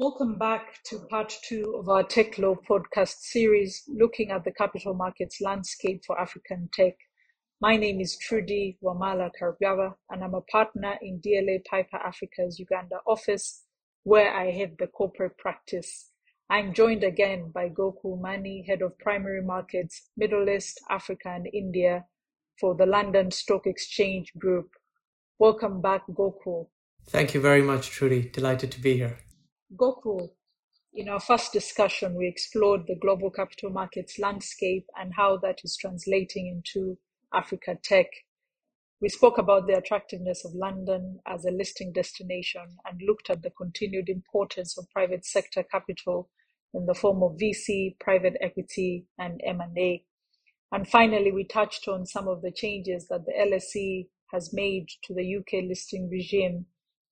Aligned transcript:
Welcome 0.00 0.38
back 0.38 0.80
to 0.84 1.00
part 1.10 1.36
two 1.42 1.74
of 1.76 1.88
our 1.88 2.04
Tech 2.04 2.38
Law 2.38 2.54
podcast 2.70 3.16
series, 3.18 3.82
looking 3.88 4.30
at 4.30 4.44
the 4.44 4.52
capital 4.52 4.94
markets 4.94 5.40
landscape 5.40 6.04
for 6.06 6.20
African 6.20 6.68
tech. 6.72 6.94
My 7.60 7.76
name 7.76 8.00
is 8.00 8.16
Trudy 8.16 8.78
Wamala 8.80 9.32
Karbyava, 9.42 9.94
and 10.08 10.22
I'm 10.22 10.34
a 10.34 10.40
partner 10.42 10.94
in 11.02 11.20
DLA 11.20 11.64
Piper 11.68 11.96
Africa's 11.96 12.60
Uganda 12.60 13.00
office, 13.08 13.64
where 14.04 14.32
I 14.32 14.52
head 14.52 14.76
the 14.78 14.86
corporate 14.86 15.36
practice. 15.36 16.10
I'm 16.48 16.74
joined 16.74 17.02
again 17.02 17.50
by 17.52 17.68
Gokul 17.68 18.20
Mani, 18.20 18.64
Head 18.68 18.82
of 18.82 18.96
Primary 19.00 19.42
Markets, 19.42 20.10
Middle 20.16 20.48
East, 20.48 20.80
Africa, 20.88 21.30
and 21.30 21.48
India 21.52 22.04
for 22.60 22.76
the 22.76 22.86
London 22.86 23.32
Stock 23.32 23.66
Exchange 23.66 24.32
Group. 24.38 24.70
Welcome 25.40 25.82
back, 25.82 26.02
Gokul. 26.08 26.68
Thank 27.08 27.34
you 27.34 27.40
very 27.40 27.62
much, 27.62 27.90
Trudy. 27.90 28.30
Delighted 28.32 28.70
to 28.70 28.80
be 28.80 28.96
here. 28.96 29.18
Gokul, 29.76 30.30
in 30.94 31.08
our 31.08 31.20
first 31.20 31.52
discussion, 31.52 32.14
we 32.14 32.26
explored 32.26 32.86
the 32.86 32.96
global 32.96 33.30
capital 33.30 33.70
markets 33.70 34.18
landscape 34.18 34.86
and 34.98 35.12
how 35.14 35.36
that 35.38 35.60
is 35.62 35.76
translating 35.76 36.46
into 36.46 36.98
Africa 37.32 37.76
tech. 37.82 38.06
We 39.00 39.10
spoke 39.10 39.38
about 39.38 39.66
the 39.66 39.76
attractiveness 39.76 40.44
of 40.44 40.54
London 40.54 41.20
as 41.26 41.44
a 41.44 41.50
listing 41.50 41.92
destination 41.92 42.78
and 42.84 43.00
looked 43.06 43.30
at 43.30 43.42
the 43.42 43.50
continued 43.50 44.08
importance 44.08 44.76
of 44.78 44.90
private 44.90 45.24
sector 45.24 45.62
capital 45.62 46.30
in 46.74 46.86
the 46.86 46.94
form 46.94 47.22
of 47.22 47.38
VC, 47.38 47.98
private 48.00 48.36
equity, 48.40 49.06
and 49.18 49.40
M&A. 49.44 50.04
And 50.72 50.88
finally, 50.88 51.30
we 51.30 51.44
touched 51.44 51.86
on 51.86 52.06
some 52.06 52.26
of 52.26 52.42
the 52.42 52.50
changes 52.50 53.06
that 53.08 53.24
the 53.24 53.32
LSE 53.32 54.08
has 54.32 54.52
made 54.52 54.88
to 55.04 55.14
the 55.14 55.36
UK 55.36 55.64
listing 55.68 56.08
regime 56.10 56.66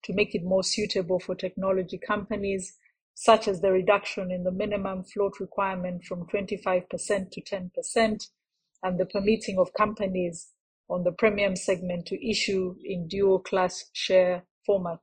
to 0.07 0.15
make 0.15 0.35
it 0.35 0.45
more 0.45 0.63
suitable 0.63 1.19
for 1.19 1.35
technology 1.35 1.99
companies, 1.99 2.75
such 3.15 3.49
as 3.49 3.61
the 3.61 3.73
reduction 3.73 4.31
in 4.31 4.45
the 4.45 4.53
minimum 4.53 5.03
float 5.03 5.35
requirement 5.41 6.05
from 6.05 6.27
25% 6.27 7.31
to 7.33 7.43
10%, 7.43 8.29
and 8.83 9.01
the 9.01 9.07
permitting 9.07 9.59
of 9.59 9.73
companies 9.73 10.53
on 10.89 11.03
the 11.03 11.11
premium 11.11 11.57
segment 11.57 12.07
to 12.07 12.31
issue 12.31 12.77
in 12.85 13.09
dual 13.09 13.41
class 13.41 13.87
share 13.93 14.45
format. 14.65 15.01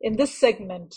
In 0.00 0.16
this 0.16 0.34
segment, 0.34 0.94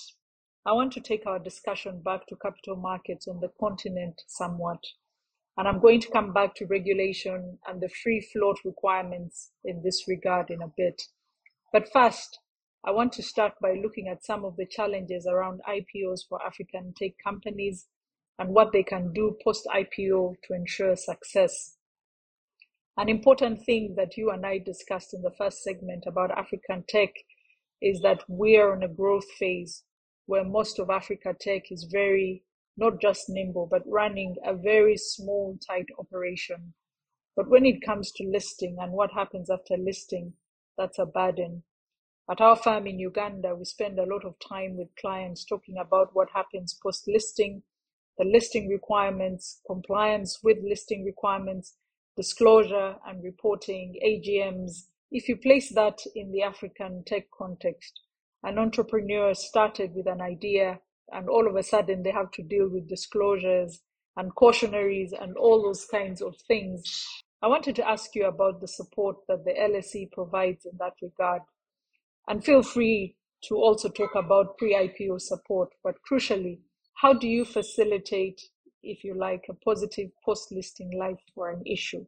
I 0.66 0.72
want 0.72 0.94
to 0.94 1.02
take 1.02 1.28
our 1.28 1.38
discussion 1.38 2.02
back 2.02 2.26
to 2.28 2.38
capital 2.38 2.78
markets 2.78 3.28
on 3.28 3.40
the 3.42 3.52
continent 3.60 4.22
somewhat. 4.28 4.84
And 5.58 5.68
I'm 5.68 5.80
going 5.80 6.00
to 6.02 6.12
come 6.12 6.34
back 6.34 6.56
to 6.56 6.66
regulation 6.66 7.60
and 7.68 7.82
the 7.82 7.90
free 7.90 8.28
float 8.34 8.60
requirements 8.66 9.52
in 9.64 9.84
this 9.84 10.06
regard 10.08 10.50
in 10.50 10.62
a 10.62 10.72
bit. 10.76 11.02
But 11.72 11.92
first, 11.92 12.40
I 12.88 12.92
want 12.92 13.14
to 13.14 13.24
start 13.24 13.54
by 13.60 13.74
looking 13.74 14.08
at 14.10 14.24
some 14.24 14.46
of 14.46 14.58
the 14.58 14.68
challenges 14.68 15.26
around 15.26 15.62
IPOs 15.68 16.20
for 16.30 16.40
African 16.46 16.94
tech 16.96 17.14
companies 17.24 17.88
and 18.38 18.50
what 18.50 18.74
they 18.74 18.84
can 18.84 19.12
do 19.12 19.36
post 19.44 19.68
IPO 19.74 20.36
to 20.44 20.54
ensure 20.54 20.96
success. 20.96 21.78
An 22.96 23.10
important 23.10 23.66
thing 23.66 23.96
that 23.98 24.18
you 24.18 24.30
and 24.30 24.46
I 24.46 24.60
discussed 24.60 25.16
in 25.16 25.24
the 25.24 25.34
first 25.36 25.64
segment 25.64 26.04
about 26.06 26.30
African 26.30 26.84
tech 26.88 27.10
is 27.82 28.02
that 28.02 28.22
we 28.28 28.56
are 28.56 28.76
in 28.76 28.84
a 28.84 28.88
growth 28.88 29.32
phase 29.40 29.84
where 30.28 30.44
most 30.44 30.78
of 30.78 30.92
Africa 30.92 31.34
tech 31.40 31.72
is 31.72 31.90
very, 31.92 32.44
not 32.78 33.02
just 33.02 33.30
nimble, 33.30 33.68
but 33.70 33.82
running 33.88 34.36
a 34.46 34.54
very 34.54 34.96
small, 34.96 35.58
tight 35.68 35.88
operation. 35.98 36.76
But 37.36 37.50
when 37.50 37.66
it 37.66 37.82
comes 37.84 38.12
to 38.12 38.30
listing 38.32 38.78
and 38.80 38.92
what 38.92 39.12
happens 39.12 39.50
after 39.50 39.76
listing, 39.76 40.34
that's 40.78 41.00
a 41.00 41.06
burden. 41.08 41.64
At 42.28 42.42
our 42.42 42.56
firm 42.56 42.88
in 42.88 42.98
Uganda, 42.98 43.56
we 43.56 43.66
spend 43.66 44.00
a 44.00 44.06
lot 44.06 44.26
of 44.26 44.40
time 44.40 44.78
with 44.78 44.96
clients 45.00 45.46
talking 45.46 45.78
about 45.78 46.16
what 46.16 46.30
happens 46.34 46.74
post 46.74 47.08
listing, 47.08 47.62
the 48.18 48.26
listing 48.26 48.68
requirements, 48.68 49.62
compliance 49.68 50.40
with 50.44 50.58
listing 50.64 51.06
requirements, 51.06 51.78
disclosure 52.18 52.96
and 53.06 53.24
reporting, 53.24 54.00
AGMs. 54.04 54.88
If 55.12 55.30
you 55.30 55.38
place 55.38 55.72
that 55.76 56.00
in 56.16 56.32
the 56.32 56.42
African 56.42 57.04
tech 57.06 57.26
context, 57.38 58.00
an 58.42 58.58
entrepreneur 58.58 59.36
started 59.36 59.94
with 59.94 60.08
an 60.08 60.22
idea 60.22 60.80
and 61.12 61.30
all 61.30 61.48
of 61.48 61.56
a 61.56 61.62
sudden 61.64 62.02
they 62.02 62.12
have 62.12 62.32
to 62.32 62.42
deal 62.42 62.68
with 62.68 62.90
disclosures 62.90 63.82
and 64.18 64.34
cautionaries 64.34 65.14
and 65.14 65.38
all 65.38 65.62
those 65.62 65.86
kinds 65.86 66.24
of 66.24 66.36
things. 66.48 67.06
I 67.44 67.48
wanted 67.48 67.76
to 67.76 67.88
ask 67.88 68.16
you 68.16 68.26
about 68.26 68.62
the 68.62 68.68
support 68.68 69.18
that 69.28 69.46
the 69.46 69.54
LSE 69.54 70.12
provides 70.12 70.66
in 70.66 70.72
that 70.80 70.94
regard. 71.04 71.44
And 72.28 72.44
feel 72.44 72.64
free 72.64 73.16
to 73.44 73.56
also 73.56 73.90
talk 73.90 74.16
about 74.16 74.58
pre-IPO 74.58 75.22
support, 75.22 75.70
but 75.84 75.96
crucially, 76.10 76.60
how 76.96 77.14
do 77.14 77.28
you 77.28 77.46
facilitate, 77.46 78.42
if 78.82 79.04
you 79.04 79.14
like, 79.14 79.46
a 79.50 79.54
positive 79.54 80.10
post-listing 80.24 80.98
life 80.98 81.20
for 81.34 81.52
an 81.52 81.62
issue? 81.66 82.06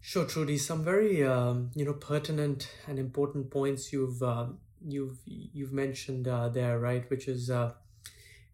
Sure, 0.00 0.24
Trudy. 0.24 0.58
Some 0.58 0.84
very 0.84 1.24
um, 1.24 1.70
you 1.74 1.84
know 1.84 1.92
pertinent 1.92 2.70
and 2.86 2.98
important 2.98 3.50
points 3.50 3.92
you've 3.92 4.22
uh, 4.22 4.46
you've 4.86 5.18
you've 5.26 5.72
mentioned 5.72 6.28
uh, 6.28 6.48
there, 6.48 6.78
right? 6.78 7.08
Which 7.10 7.26
is 7.26 7.50
uh, 7.50 7.72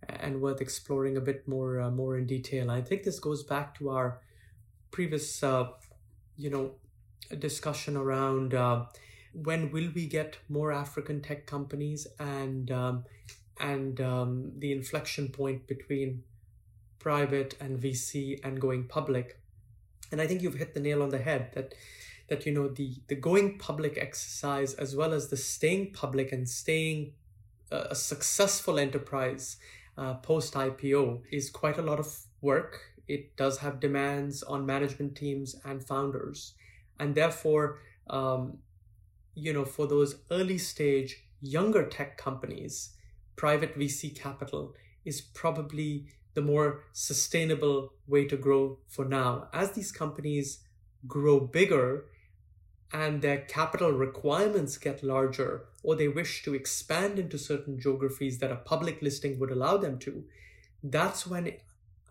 and 0.08 0.40
worth 0.40 0.60
exploring 0.60 1.16
a 1.16 1.20
bit 1.20 1.46
more 1.46 1.80
uh, 1.80 1.90
more 1.90 2.16
in 2.16 2.26
detail. 2.26 2.70
I 2.70 2.80
think 2.80 3.02
this 3.02 3.18
goes 3.18 3.42
back 3.42 3.76
to 3.78 3.90
our 3.90 4.20
previous 4.90 5.42
uh, 5.42 5.68
you 6.36 6.50
know 6.50 6.72
discussion 7.38 7.96
around 7.96 8.54
uh, 8.54 8.86
when 9.34 9.70
will 9.72 9.90
we 9.94 10.06
get 10.06 10.38
more 10.48 10.72
African 10.72 11.20
tech 11.20 11.46
companies 11.46 12.06
and 12.18 12.70
um, 12.70 13.04
and 13.60 14.00
um, 14.00 14.52
the 14.58 14.72
inflection 14.72 15.28
point 15.28 15.66
between 15.66 16.22
private 16.98 17.54
and 17.60 17.78
VC 17.78 18.40
and 18.42 18.60
going 18.60 18.88
public. 18.88 19.38
And 20.10 20.20
I 20.20 20.26
think 20.26 20.42
you've 20.42 20.54
hit 20.54 20.74
the 20.74 20.80
nail 20.80 21.02
on 21.02 21.10
the 21.10 21.18
head 21.18 21.50
that 21.54 21.74
that 22.28 22.46
you 22.46 22.52
know 22.52 22.68
the 22.68 22.94
the 23.08 23.14
going 23.14 23.58
public 23.58 23.98
exercise 23.98 24.74
as 24.74 24.96
well 24.96 25.12
as 25.12 25.28
the 25.28 25.36
staying 25.36 25.92
public 25.92 26.32
and 26.32 26.48
staying 26.48 27.12
a, 27.70 27.88
a 27.90 27.94
successful 27.94 28.78
enterprise 28.78 29.56
uh, 29.98 30.14
post 30.14 30.54
IPO 30.54 31.20
is 31.30 31.50
quite 31.50 31.78
a 31.78 31.82
lot 31.82 31.98
of 31.98 32.18
work. 32.40 32.80
It 33.06 33.36
does 33.36 33.58
have 33.58 33.80
demands 33.80 34.42
on 34.42 34.64
management 34.64 35.14
teams 35.14 35.54
and 35.64 35.86
founders, 35.86 36.54
and 36.98 37.14
therefore 37.14 37.80
um, 38.08 38.58
you 39.34 39.52
know, 39.52 39.64
for 39.64 39.86
those 39.86 40.16
early 40.30 40.58
stage 40.58 41.24
younger 41.40 41.86
tech 41.86 42.16
companies, 42.16 42.90
private 43.36 43.78
VC 43.78 44.14
capital 44.14 44.74
is 45.04 45.20
probably 45.20 46.06
the 46.34 46.42
more 46.42 46.84
sustainable 46.92 47.92
way 48.06 48.24
to 48.26 48.36
grow 48.36 48.78
for 48.88 49.04
now. 49.04 49.48
As 49.52 49.72
these 49.72 49.92
companies 49.92 50.60
grow 51.06 51.40
bigger 51.40 52.06
and 52.92 53.22
their 53.22 53.38
capital 53.38 53.92
requirements 53.92 54.78
get 54.78 55.02
larger, 55.02 55.66
or 55.82 55.96
they 55.96 56.08
wish 56.08 56.42
to 56.44 56.54
expand 56.54 57.18
into 57.18 57.38
certain 57.38 57.78
geographies 57.78 58.38
that 58.38 58.52
a 58.52 58.56
public 58.56 59.02
listing 59.02 59.38
would 59.38 59.50
allow 59.50 59.76
them 59.76 59.98
to, 59.98 60.24
that's 60.82 61.26
when 61.26 61.52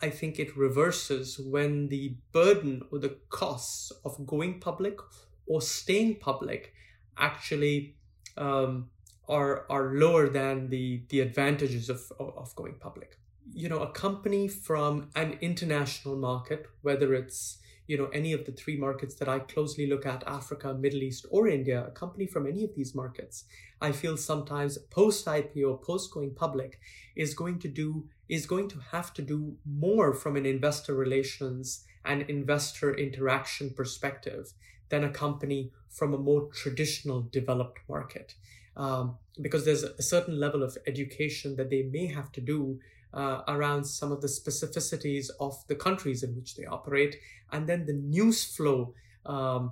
I 0.01 0.09
think 0.09 0.39
it 0.39 0.57
reverses 0.57 1.39
when 1.39 1.87
the 1.87 2.17
burden 2.33 2.81
or 2.91 2.99
the 2.99 3.17
costs 3.29 3.91
of 4.03 4.27
going 4.27 4.59
public 4.59 4.99
or 5.47 5.61
staying 5.61 6.19
public 6.19 6.73
actually 7.17 7.95
um, 8.37 8.89
are 9.27 9.65
are 9.69 9.93
lower 9.93 10.29
than 10.29 10.69
the 10.69 11.03
the 11.09 11.21
advantages 11.21 11.89
of 11.89 12.11
of 12.19 12.55
going 12.55 12.75
public. 12.79 13.19
You 13.53 13.69
know, 13.69 13.79
a 13.79 13.91
company 13.91 14.47
from 14.47 15.09
an 15.15 15.37
international 15.41 16.15
market, 16.15 16.67
whether 16.81 17.13
it's 17.13 17.57
you 17.87 17.97
know 17.97 18.07
any 18.07 18.33
of 18.33 18.45
the 18.45 18.51
three 18.51 18.77
markets 18.77 19.15
that 19.15 19.27
I 19.27 19.39
closely 19.39 19.87
look 19.87 20.05
at, 20.05 20.23
Africa, 20.25 20.73
Middle 20.73 21.03
East, 21.03 21.25
or 21.29 21.47
India, 21.47 21.85
a 21.85 21.91
company 21.91 22.25
from 22.25 22.47
any 22.47 22.63
of 22.63 22.75
these 22.75 22.95
markets, 22.95 23.45
I 23.81 23.91
feel 23.91 24.17
sometimes 24.17 24.77
post 24.77 25.25
IPO, 25.25 25.81
post 25.83 26.13
going 26.13 26.33
public, 26.33 26.79
is 27.15 27.33
going 27.33 27.59
to 27.59 27.67
do 27.67 28.07
is 28.29 28.45
going 28.45 28.69
to 28.69 28.79
have 28.91 29.13
to 29.13 29.21
do 29.21 29.57
more 29.65 30.13
from 30.13 30.35
an 30.35 30.45
investor 30.45 30.93
relations 30.93 31.85
and 32.05 32.23
investor 32.23 32.93
interaction 32.93 33.69
perspective 33.69 34.53
than 34.93 35.03
a 35.03 35.09
company 35.09 35.71
from 35.89 36.13
a 36.13 36.17
more 36.19 36.43
traditional 36.53 37.21
developed 37.31 37.79
market. 37.89 38.35
Um, 38.77 39.17
because 39.41 39.65
there's 39.65 39.81
a 39.83 40.03
certain 40.03 40.39
level 40.39 40.61
of 40.61 40.77
education 40.85 41.55
that 41.55 41.71
they 41.71 41.81
may 41.81 42.05
have 42.17 42.31
to 42.33 42.41
do 42.41 42.79
uh, 43.11 43.41
around 43.47 43.85
some 43.85 44.11
of 44.11 44.21
the 44.21 44.27
specificities 44.27 45.27
of 45.39 45.53
the 45.67 45.73
countries 45.73 46.21
in 46.21 46.35
which 46.35 46.55
they 46.55 46.65
operate. 46.65 47.15
And 47.51 47.65
then 47.67 47.87
the 47.87 47.93
news 47.93 48.43
flow 48.55 48.93
um, 49.25 49.71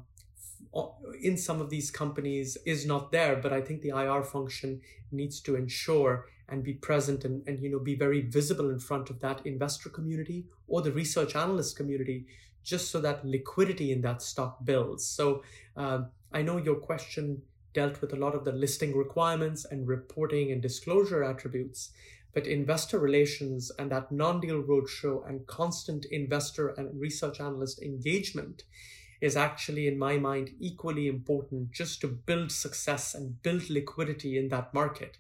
in 1.22 1.38
some 1.38 1.62
of 1.62 1.70
these 1.70 1.92
companies 1.92 2.58
is 2.66 2.88
not 2.88 3.12
there, 3.12 3.36
but 3.36 3.54
I 3.54 3.62
think 3.62 3.82
the 3.82 3.90
IR 3.90 4.24
function 4.24 4.82
needs 5.12 5.40
to 5.42 5.56
ensure 5.56 6.26
and 6.50 6.64
be 6.64 6.74
present 6.74 7.26
and, 7.26 7.48
and 7.48 7.60
you 7.60 7.70
know 7.72 7.80
be 7.80 7.96
very 7.96 8.22
visible 8.22 8.70
in 8.72 8.80
front 8.80 9.10
of 9.10 9.20
that 9.20 9.46
investor 9.46 9.90
community 9.90 10.46
or 10.68 10.82
the 10.82 10.92
research 10.92 11.36
analyst 11.36 11.78
community 11.78 12.26
just 12.64 12.92
so 12.92 13.02
that 13.02 13.26
liquidity 13.26 13.92
in 13.92 14.02
that 14.02 14.22
stock 14.22 14.64
builds. 14.64 15.06
So 15.06 15.44
um, 15.76 16.08
I 16.32 16.42
know 16.42 16.58
your 16.58 16.76
question 16.76 17.42
dealt 17.74 18.02
with 18.02 18.14
a 18.14 18.18
lot 18.18 18.36
of 18.36 18.46
the 18.46 18.52
listing 18.52 18.96
requirements 18.96 19.66
and 19.66 19.88
reporting 19.88 20.52
and 20.52 20.62
disclosure 20.62 21.24
attributes. 21.24 21.92
But 22.34 22.48
investor 22.48 22.98
relations 22.98 23.72
and 23.78 23.92
that 23.92 24.12
non 24.12 24.40
deal 24.40 24.64
roadshow 24.64 25.28
and 25.28 25.46
constant 25.48 26.06
investor 26.06 26.70
and 26.70 27.00
research 27.00 27.42
analyst 27.42 27.82
engagement 27.82 28.64
is 29.20 29.36
actually, 29.38 29.88
in 29.88 30.00
my 30.00 30.18
mind, 30.18 30.52
equally 30.60 31.08
important 31.08 31.72
just 31.72 32.02
to 32.02 32.08
build 32.08 32.52
success 32.52 33.14
and 33.14 33.42
build 33.44 33.70
liquidity 33.70 34.38
in 34.38 34.48
that 34.50 34.74
market. 34.74 35.18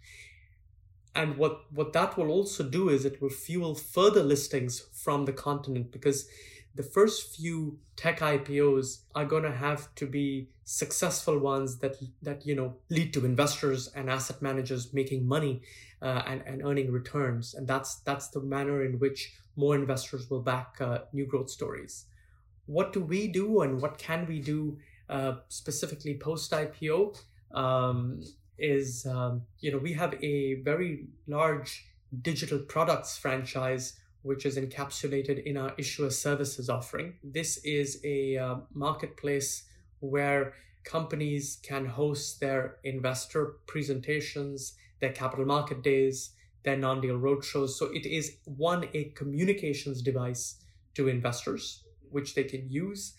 And 1.14 1.38
what, 1.38 1.66
what 1.72 1.94
that 1.94 2.18
will 2.18 2.30
also 2.30 2.64
do 2.64 2.88
is 2.90 3.04
it 3.04 3.22
will 3.22 3.30
fuel 3.30 3.76
further 3.76 4.24
listings 4.24 4.80
from 4.94 5.26
the 5.26 5.34
continent 5.34 5.92
because 5.92 6.28
the 6.76 6.84
first 6.84 7.36
few 7.36 7.80
tech 7.96 8.20
IPOs 8.20 9.02
are 9.14 9.26
going 9.26 9.44
to 9.44 9.52
have 9.52 9.94
to 9.96 10.06
be 10.06 10.50
successful 10.64 11.38
ones 11.38 11.80
that 11.80 11.96
that 12.22 12.46
you 12.46 12.56
know 12.56 12.76
lead 12.90 13.14
to 13.14 13.26
investors 13.26 13.90
and 13.94 14.10
asset 14.10 14.42
managers 14.42 14.94
making 14.94 15.28
money 15.28 15.62
uh, 16.02 16.24
and 16.26 16.42
and 16.46 16.64
earning 16.64 16.92
returns, 16.92 17.54
and 17.54 17.68
that's 17.68 17.96
that's 18.02 18.30
the 18.30 18.42
manner 18.42 18.84
in 18.84 19.00
which 19.00 19.34
more 19.56 19.76
investors 19.76 20.30
will 20.30 20.42
back 20.42 20.80
uh, 20.80 21.00
new 21.12 21.26
growth 21.26 21.50
stories. 21.50 22.06
What 22.66 22.94
do 22.94 23.02
we 23.02 23.28
do, 23.28 23.62
and 23.62 23.82
what 23.82 23.98
can 23.98 24.26
we 24.26 24.40
do 24.40 24.78
uh, 25.10 25.34
specifically 25.50 26.18
post 26.18 26.52
IPO? 26.52 27.18
Um, 27.54 28.22
is 28.58 29.06
um, 29.06 29.42
you 29.60 29.72
know 29.72 29.78
we 29.78 29.94
have 29.94 30.14
a 30.24 30.56
very 30.62 31.08
large 31.28 31.86
digital 32.22 32.60
products 32.60 33.18
franchise 33.18 33.94
which 34.24 34.46
is 34.46 34.58
encapsulated 34.58 35.44
in 35.44 35.58
our 35.58 35.74
issuer 35.78 36.10
services 36.10 36.70
offering. 36.70 37.16
This 37.24 37.58
is 37.64 38.00
a 38.04 38.38
uh, 38.38 38.56
marketplace 38.74 39.64
where 40.00 40.54
companies 40.84 41.60
can 41.64 41.86
host 41.86 42.40
their 42.40 42.78
investor 42.84 43.58
presentations, 43.68 44.74
their 45.00 45.12
capital 45.12 45.46
market 45.46 45.82
days, 45.82 46.32
their 46.64 46.78
non 46.78 47.02
deal 47.02 47.18
roadshows. 47.18 47.70
So 47.70 47.88
it 47.88 48.06
is 48.06 48.38
one, 48.46 48.88
a 48.94 49.06
communications 49.16 50.02
device 50.02 50.56
to 50.96 51.08
investors, 51.08 51.84
which 52.10 52.36
they 52.36 52.44
can 52.44 52.70
use. 52.70 53.14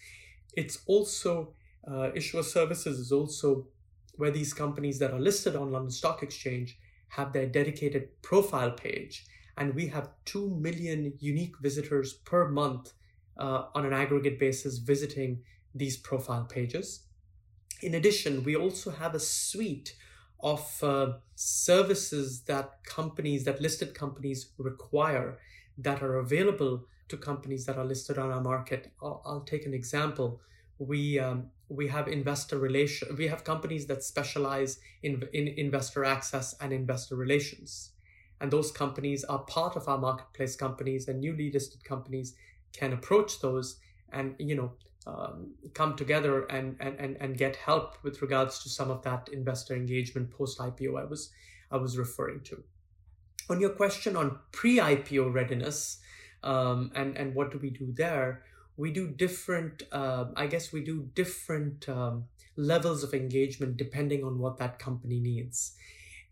It's 0.55 0.79
also, 0.87 1.55
uh, 1.91 2.11
issuer 2.15 2.43
services 2.43 2.99
is 2.99 3.11
also 3.11 3.67
where 4.17 4.31
these 4.31 4.53
companies 4.53 4.99
that 4.99 5.13
are 5.13 5.21
listed 5.21 5.57
on 5.57 5.73
London 5.73 5.91
Stock 5.91 6.23
Exchange 6.23 6.79
have 7.09 7.33
their 7.33 7.47
dedicated 7.47 8.23
profile 8.23 8.71
page 8.71 9.25
and 9.57 9.75
we 9.75 9.89
have 9.89 10.11
2 10.25 10.51
million 10.51 11.13
unique 11.19 11.59
visitors 11.61 12.13
per 12.13 12.49
month 12.49 12.93
uh, 13.37 13.65
on 13.75 13.85
an 13.85 13.93
aggregate 13.93 14.39
basis 14.39 14.79
visiting 14.79 15.43
these 15.75 15.97
profile 15.97 16.45
pages. 16.45 17.05
In 17.81 17.95
addition, 17.95 18.45
we 18.45 18.55
also 18.57 18.91
have 18.91 19.15
a 19.15 19.21
suite 19.21 19.95
of 20.41 20.83
uh, 20.83 21.13
services 21.35 22.43
that 22.43 22.85
companies, 22.85 23.45
that 23.45 23.61
listed 23.61 23.95
companies 23.95 24.51
require 24.59 25.39
that 25.79 26.03
are 26.03 26.17
available 26.17 26.85
to 27.09 27.17
companies 27.17 27.67
that 27.67 27.77
are 27.77 27.85
listed 27.85 28.19
on 28.19 28.31
our 28.31 28.41
market. 28.41 28.93
I'll, 29.03 29.23
I'll 29.25 29.41
take 29.41 29.67
an 29.67 29.75
example. 29.75 30.41
We 30.79 31.19
um, 31.19 31.51
we 31.69 31.89
have 31.89 32.07
investor 32.07 32.59
relation. 32.59 33.17
We 33.17 33.29
have 33.29 33.45
companies 33.45 33.87
that 33.87 34.03
specialize 34.03 34.79
in, 35.03 35.27
in 35.33 35.49
investor 35.49 36.05
access 36.05 36.55
and 36.61 36.71
investor 36.73 37.17
relations 37.17 37.93
and 38.43 38.50
those 38.50 38.73
companies 38.73 39.23
are 39.25 39.39
part 39.39 39.77
of 39.77 39.89
our 39.89 39.97
marketplace 39.97 40.56
companies 40.56 41.06
and 41.06 41.21
newly 41.21 41.50
listed 41.53 41.83
companies 41.85 42.35
can 42.73 42.93
approach 42.93 43.41
those 43.41 43.79
and 44.12 44.35
you 44.39 44.56
know 44.56 44.73
um, 45.06 45.53
come 45.75 45.94
together 45.97 46.44
and, 46.47 46.77
and 46.81 46.99
and 46.99 47.17
and 47.21 47.39
get 47.39 47.56
help 47.56 47.97
with 48.03 48.21
regards 48.21 48.62
to 48.62 48.69
some 48.69 48.91
of 48.91 49.03
that 49.03 49.29
investor 49.33 49.75
engagement 49.75 50.31
post 50.31 50.59
IPO 50.59 51.00
I 51.00 51.05
was 51.05 51.31
I 51.71 51.77
was 51.77 51.97
referring 51.97 52.41
to. 52.43 52.62
On 53.49 53.61
your 53.61 53.71
question 53.71 54.17
on 54.17 54.39
pre 54.50 54.79
IPO 54.79 55.33
readiness 55.33 55.99
um, 56.43 56.91
and 56.94 57.17
and 57.17 57.35
what 57.35 57.53
do 57.53 57.59
we 57.59 57.71
do 57.71 57.93
there? 57.93 58.43
We 58.77 58.91
do 58.91 59.06
different. 59.06 59.85
Uh, 59.93 60.27
I 60.37 60.47
guess 60.49 60.73
we 60.73 60.83
do 60.83 61.09
different 61.15 61.89
um, 61.89 62.25
levels 62.56 63.05
of 63.05 63.15
engagement 63.15 63.77
depending 63.77 64.25
on 64.25 64.39
what 64.39 64.59
that 64.59 64.79
company 64.79 65.21
needs. 65.21 65.77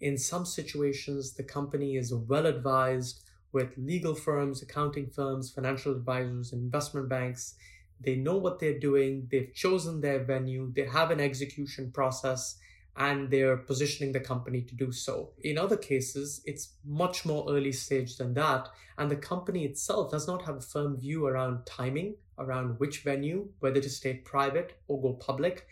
In 0.00 0.16
some 0.16 0.46
situations, 0.46 1.34
the 1.34 1.42
company 1.42 1.96
is 1.96 2.14
well 2.14 2.46
advised 2.46 3.22
with 3.52 3.76
legal 3.76 4.14
firms, 4.14 4.62
accounting 4.62 5.10
firms, 5.10 5.50
financial 5.50 5.92
advisors, 5.92 6.52
investment 6.52 7.08
banks. 7.08 7.54
They 8.00 8.16
know 8.16 8.36
what 8.38 8.60
they're 8.60 8.78
doing, 8.78 9.28
they've 9.30 9.52
chosen 9.52 10.00
their 10.00 10.24
venue, 10.24 10.72
they 10.74 10.86
have 10.86 11.10
an 11.10 11.20
execution 11.20 11.90
process, 11.92 12.56
and 12.96 13.30
they're 13.30 13.58
positioning 13.58 14.12
the 14.12 14.20
company 14.20 14.62
to 14.62 14.74
do 14.74 14.90
so. 14.90 15.32
In 15.42 15.58
other 15.58 15.76
cases, 15.76 16.40
it's 16.46 16.74
much 16.84 17.26
more 17.26 17.46
early 17.50 17.72
stage 17.72 18.16
than 18.16 18.32
that, 18.34 18.68
and 18.96 19.10
the 19.10 19.16
company 19.16 19.64
itself 19.64 20.10
does 20.10 20.26
not 20.26 20.46
have 20.46 20.56
a 20.56 20.62
firm 20.62 20.96
view 20.96 21.26
around 21.26 21.66
timing, 21.66 22.14
around 22.38 22.78
which 22.78 23.02
venue, 23.02 23.48
whether 23.60 23.80
to 23.80 23.90
stay 23.90 24.14
private 24.14 24.78
or 24.88 25.00
go 25.02 25.12
public. 25.12 25.66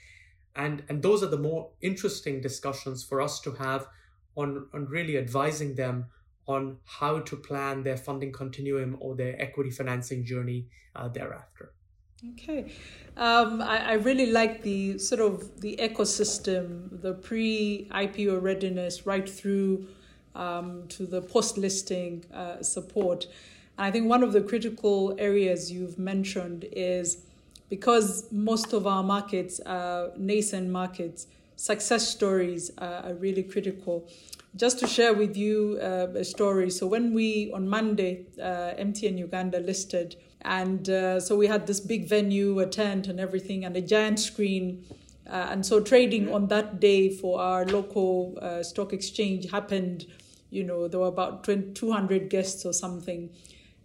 And, 0.54 0.82
and 0.88 1.02
those 1.02 1.22
are 1.22 1.28
the 1.28 1.38
more 1.38 1.70
interesting 1.80 2.40
discussions 2.40 3.04
for 3.04 3.22
us 3.22 3.40
to 3.40 3.52
have 3.52 3.86
on, 4.38 4.68
on 4.72 4.86
really 4.86 5.18
advising 5.18 5.74
them 5.74 6.06
on 6.46 6.78
how 6.84 7.18
to 7.18 7.36
plan 7.36 7.82
their 7.82 7.96
funding 7.96 8.32
continuum 8.32 8.96
or 9.00 9.14
their 9.14 9.40
equity 9.42 9.70
financing 9.70 10.24
journey 10.24 10.66
uh, 10.96 11.08
thereafter. 11.08 11.72
Okay, 12.32 12.72
um, 13.16 13.60
I, 13.60 13.90
I, 13.90 13.92
really 13.92 14.32
like 14.32 14.62
the 14.62 14.98
sort 14.98 15.20
of 15.20 15.60
the 15.60 15.76
ecosystem, 15.80 17.00
the 17.00 17.12
pre-IPO 17.12 18.42
readiness, 18.42 19.06
right 19.06 19.28
through 19.28 19.86
um, 20.34 20.88
to 20.88 21.06
the 21.06 21.22
post-listing 21.22 22.24
uh, 22.34 22.60
support. 22.60 23.26
And 23.76 23.86
I 23.86 23.92
think 23.92 24.08
one 24.08 24.24
of 24.24 24.32
the 24.32 24.40
critical 24.40 25.14
areas 25.16 25.70
you've 25.70 25.96
mentioned 25.96 26.66
is 26.72 27.18
because 27.68 28.26
most 28.32 28.72
of 28.72 28.84
our 28.84 29.04
markets 29.04 29.60
are 29.64 30.10
nascent 30.16 30.70
markets, 30.70 31.28
success 31.58 32.08
stories 32.08 32.70
are, 32.78 33.02
are 33.06 33.14
really 33.14 33.42
critical 33.42 34.08
just 34.56 34.78
to 34.78 34.86
share 34.86 35.12
with 35.12 35.36
you 35.36 35.78
uh, 35.82 36.06
a 36.14 36.24
story. 36.24 36.70
So 36.70 36.86
when 36.86 37.12
we 37.12 37.52
on 37.54 37.68
Monday, 37.68 38.26
uh, 38.40 38.74
MTN 38.78 39.18
Uganda 39.18 39.60
listed, 39.60 40.16
and 40.42 40.88
uh, 40.88 41.20
so 41.20 41.36
we 41.36 41.46
had 41.46 41.66
this 41.66 41.80
big 41.80 42.08
venue, 42.08 42.58
a 42.60 42.66
tent, 42.66 43.08
and 43.08 43.20
everything, 43.20 43.64
and 43.64 43.76
a 43.76 43.80
giant 43.82 44.18
screen. 44.18 44.84
Uh, 45.28 45.48
and 45.50 45.66
so 45.66 45.80
trading 45.80 46.32
on 46.32 46.48
that 46.48 46.80
day 46.80 47.10
for 47.10 47.40
our 47.40 47.66
local 47.66 48.38
uh, 48.40 48.62
stock 48.62 48.92
exchange 48.92 49.50
happened. 49.50 50.06
You 50.50 50.64
know, 50.64 50.88
there 50.88 51.00
were 51.00 51.08
about 51.08 51.44
200 51.44 52.30
guests 52.30 52.64
or 52.64 52.72
something, 52.72 53.30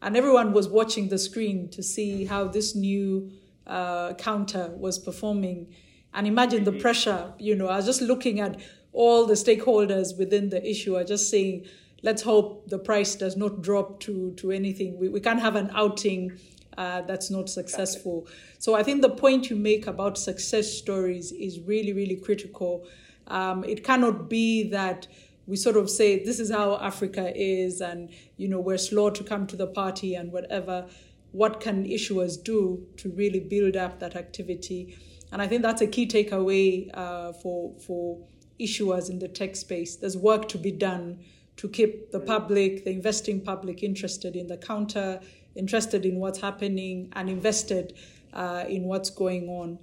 and 0.02 0.16
everyone 0.16 0.54
was 0.54 0.70
watching 0.70 1.10
the 1.10 1.18
screen 1.18 1.70
to 1.70 1.84
see 1.84 2.26
how 2.26 2.46
this 2.46 2.74
new 2.76 3.32
uh, 3.68 4.14
counter 4.14 4.72
was 4.78 4.98
performing. 4.98 5.68
And 6.14 6.28
imagine 6.28 6.64
the 6.64 6.72
pressure. 6.72 7.34
You 7.40 7.56
know, 7.56 7.68
I 7.68 7.78
was 7.78 7.86
just 7.86 8.02
looking 8.02 8.40
at 8.40 8.60
all 8.92 9.26
the 9.26 9.34
stakeholders 9.34 10.18
within 10.18 10.50
the 10.50 10.68
issue 10.68 10.96
are 10.96 11.04
just 11.04 11.30
saying, 11.30 11.66
let's 12.04 12.22
hope 12.22 12.70
the 12.70 12.78
price 12.78 13.16
does 13.16 13.36
not 13.36 13.62
drop 13.62 14.00
to, 14.02 14.32
to 14.34 14.52
anything. 14.52 15.00
We, 15.00 15.10
we 15.10 15.20
can't 15.20 15.40
have 15.40 15.56
an 15.56 15.72
outing 15.74 16.38
uh, 16.78 17.02
that's 17.02 17.30
not 17.30 17.50
successful. 17.50 18.28
So 18.60 18.76
I 18.76 18.84
think 18.84 19.02
the 19.02 19.10
point 19.10 19.50
you 19.50 19.56
make 19.56 19.88
about 19.88 20.18
success 20.18 20.72
stories 20.72 21.32
is 21.32 21.60
really, 21.62 21.94
really 21.94 22.16
critical. 22.16 22.86
Um, 23.28 23.64
it 23.64 23.84
cannot 23.84 24.30
be 24.30 24.70
that 24.70 25.08
we 25.46 25.56
sort 25.56 25.78
of 25.78 25.90
say 25.90 26.24
this 26.24 26.40
is 26.40 26.52
how 26.52 26.78
Africa 26.78 27.32
is, 27.36 27.82
and 27.82 28.10
you 28.38 28.48
know 28.48 28.60
we're 28.60 28.78
slow 28.78 29.10
to 29.10 29.24
come 29.24 29.46
to 29.48 29.56
the 29.56 29.68
party 29.68 30.16
and 30.16 30.32
whatever. 30.32 30.88
What 31.32 31.60
can 31.60 31.86
issuers 31.86 32.42
do 32.42 32.86
to 32.98 33.10
really 33.10 33.40
build 33.40 33.76
up 33.76 34.00
that 34.00 34.16
activity? 34.16 34.98
And 35.34 35.42
I 35.42 35.48
think 35.48 35.64
that's 35.64 35.82
a 35.82 35.88
key 35.88 36.08
takeaway 36.08 36.90
uh, 36.94 37.34
for 37.34 37.74
for 37.86 38.20
issuers 38.60 39.10
in 39.10 39.18
the 39.18 39.28
tech 39.28 39.56
space. 39.56 39.96
There's 39.96 40.16
work 40.16 40.48
to 40.50 40.60
be 40.60 40.72
done 40.72 41.20
to 41.58 41.68
keep 41.68 42.12
the 42.12 42.20
public, 42.20 42.86
the 42.86 42.92
investing 42.92 43.42
public, 43.42 43.82
interested 43.82 44.36
in 44.36 44.46
the 44.46 44.58
counter, 44.58 45.20
interested 45.56 46.06
in 46.06 46.18
what's 46.18 46.40
happening, 46.40 47.12
and 47.14 47.30
invested 47.30 47.94
uh, 48.34 48.66
in 48.68 48.84
what's 48.84 49.10
going 49.10 49.50
on. 49.50 49.80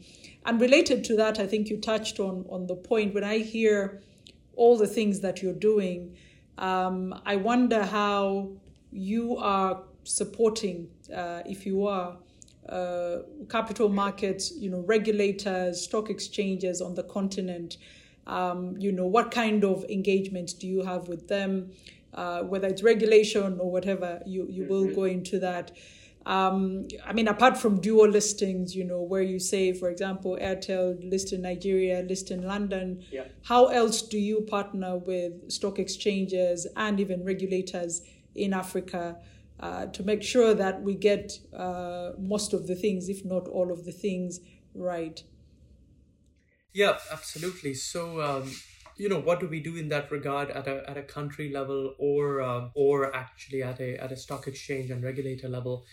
And 0.46 0.60
related 0.60 1.02
to 1.04 1.16
that, 1.16 1.40
I 1.40 1.46
think 1.48 1.68
you 1.68 1.78
touched 1.78 2.20
on, 2.20 2.46
on 2.48 2.66
the 2.68 2.76
point 2.76 3.12
when 3.12 3.24
I 3.24 3.38
hear 3.38 4.00
all 4.54 4.78
the 4.78 4.86
things 4.86 5.20
that 5.20 5.42
you're 5.42 5.52
doing, 5.52 6.16
um, 6.58 7.20
I 7.26 7.36
wonder 7.36 7.84
how 7.84 8.50
you 8.92 9.36
are 9.36 9.82
supporting, 10.04 10.88
uh, 11.14 11.42
if 11.44 11.66
you 11.66 11.86
are, 11.86 12.18
uh, 12.70 13.22
capital 13.48 13.88
markets, 13.88 14.52
you 14.56 14.70
know, 14.70 14.80
regulators, 14.86 15.82
stock 15.82 16.10
exchanges 16.10 16.80
on 16.80 16.94
the 16.94 17.02
continent 17.02 17.76
um, 18.26 18.76
you 18.78 18.92
know, 18.92 19.06
what 19.06 19.30
kind 19.30 19.64
of 19.64 19.84
engagement 19.84 20.54
do 20.58 20.66
you 20.66 20.82
have 20.82 21.08
with 21.08 21.28
them? 21.28 21.72
Uh, 22.14 22.42
whether 22.42 22.68
it's 22.68 22.82
regulation 22.82 23.58
or 23.60 23.70
whatever, 23.70 24.20
you, 24.26 24.46
you 24.48 24.64
will 24.64 24.92
go 24.94 25.04
into 25.04 25.38
that. 25.38 25.72
um, 26.26 26.86
I 27.06 27.12
mean, 27.12 27.28
apart 27.28 27.56
from 27.56 27.80
dual 27.80 28.08
listings, 28.08 28.74
you 28.74 28.84
know, 28.84 29.00
where 29.00 29.22
you 29.22 29.38
say, 29.38 29.72
for 29.72 29.88
example, 29.90 30.36
Airtel 30.40 31.08
list 31.08 31.32
in 31.32 31.42
Nigeria, 31.42 32.02
list 32.02 32.30
in 32.30 32.42
London, 32.42 33.02
yeah. 33.10 33.24
how 33.42 33.66
else 33.66 34.02
do 34.02 34.18
you 34.18 34.42
partner 34.42 34.96
with 34.98 35.50
stock 35.50 35.78
exchanges 35.78 36.66
and 36.76 37.00
even 37.00 37.24
regulators 37.24 38.02
in 38.34 38.52
Africa 38.52 39.16
uh, 39.60 39.86
to 39.86 40.02
make 40.02 40.22
sure 40.22 40.54
that 40.54 40.82
we 40.82 40.94
get 40.94 41.32
uh, 41.52 42.12
most 42.18 42.52
of 42.52 42.66
the 42.66 42.74
things, 42.74 43.08
if 43.08 43.24
not 43.24 43.46
all 43.48 43.70
of 43.72 43.84
the 43.84 43.92
things, 43.92 44.40
right? 44.74 45.22
Yeah, 46.72 46.98
absolutely. 47.10 47.74
So, 47.74 48.20
um, 48.20 48.52
you 48.96 49.08
know 49.08 49.20
what 49.20 49.40
do 49.40 49.48
we 49.48 49.60
do 49.60 49.76
in 49.76 49.88
that 49.88 50.10
regard 50.10 50.50
at 50.50 50.68
a 50.68 50.88
at 50.88 50.98
a 50.98 51.02
country 51.02 51.50
level 51.50 51.94
or 51.98 52.42
uh, 52.42 52.68
or 52.74 53.14
actually 53.16 53.62
at 53.62 53.80
a 53.80 53.96
at 53.96 54.12
a 54.12 54.16
stock 54.16 54.46
exchange 54.46 54.90
and 54.90 55.02
regulator 55.02 55.48
level 55.48 55.86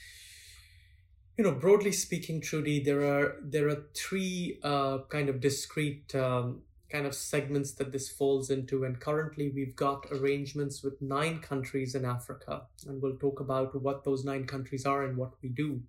you 1.37 1.43
know 1.43 1.53
broadly 1.53 1.91
speaking 1.91 2.41
trudy 2.41 2.79
there 2.83 3.01
are 3.01 3.37
there 3.43 3.67
are 3.69 3.87
three 3.95 4.59
uh, 4.63 4.99
kind 5.09 5.29
of 5.29 5.39
discrete 5.39 6.13
um, 6.15 6.63
kind 6.89 7.05
of 7.05 7.13
segments 7.13 7.71
that 7.73 7.91
this 7.91 8.09
falls 8.09 8.49
into. 8.49 8.83
And 8.83 8.99
currently 8.99 9.49
we've 9.49 9.75
got 9.75 10.05
arrangements 10.11 10.83
with 10.83 11.01
nine 11.01 11.39
countries 11.39 11.95
in 11.95 12.05
africa. 12.05 12.63
And 12.87 13.01
we'll 13.01 13.17
talk 13.17 13.39
about 13.39 13.81
what 13.81 14.03
those 14.03 14.23
nine 14.23 14.45
countries 14.45 14.85
are 14.85 15.03
and 15.03 15.17
what 15.17 15.31
we 15.41 15.49
do. 15.49 15.81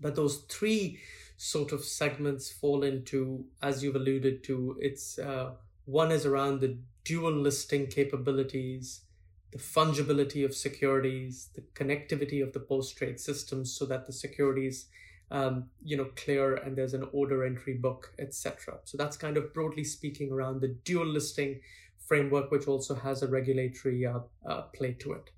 But 0.00 0.16
those 0.16 0.38
three 0.48 1.00
sort 1.36 1.72
of 1.72 1.84
segments 1.84 2.50
fall 2.50 2.82
into 2.82 3.44
as 3.62 3.82
you've 3.82 3.96
alluded 3.96 4.42
to 4.44 4.76
it's 4.80 5.18
uh, 5.18 5.50
one 5.84 6.10
is 6.10 6.24
around 6.24 6.60
the 6.60 6.78
dual 7.04 7.32
listing 7.32 7.86
capabilities, 7.86 9.02
the 9.52 9.58
fungibility 9.58 10.44
of 10.44 10.54
securities, 10.54 11.50
the 11.54 11.62
connectivity 11.74 12.42
of 12.42 12.52
the 12.52 12.60
post-trade 12.60 13.20
systems 13.20 13.72
so 13.72 13.84
that 13.86 14.06
the 14.06 14.12
securities 14.12 14.86
um, 15.30 15.64
you 15.82 15.96
know 15.96 16.08
clear 16.16 16.54
and 16.54 16.76
there's 16.76 16.94
an 16.94 17.08
order 17.12 17.44
entry 17.44 17.74
book 17.74 18.12
etc 18.18 18.78
so 18.84 18.96
that's 18.96 19.16
kind 19.16 19.36
of 19.36 19.52
broadly 19.52 19.84
speaking 19.84 20.30
around 20.32 20.60
the 20.60 20.68
dual 20.84 21.06
listing 21.06 21.60
framework 21.98 22.50
which 22.50 22.68
also 22.68 22.94
has 22.94 23.22
a 23.22 23.28
regulatory 23.28 24.06
uh, 24.06 24.20
uh, 24.48 24.62
play 24.74 24.92
to 24.92 25.12
it 25.12 25.30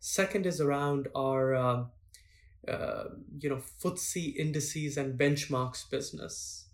second 0.00 0.46
is 0.46 0.60
around 0.60 1.08
our 1.14 1.54
uh, 1.54 1.84
uh 2.68 3.04
you 3.38 3.48
know 3.48 3.62
FTSE 3.82 4.36
indices 4.36 4.96
and 4.96 5.18
benchmarks 5.18 5.88
business 5.88 6.66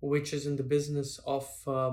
which 0.00 0.32
is 0.32 0.46
in 0.46 0.56
the 0.56 0.62
business 0.62 1.20
of 1.26 1.46
uh, 1.66 1.92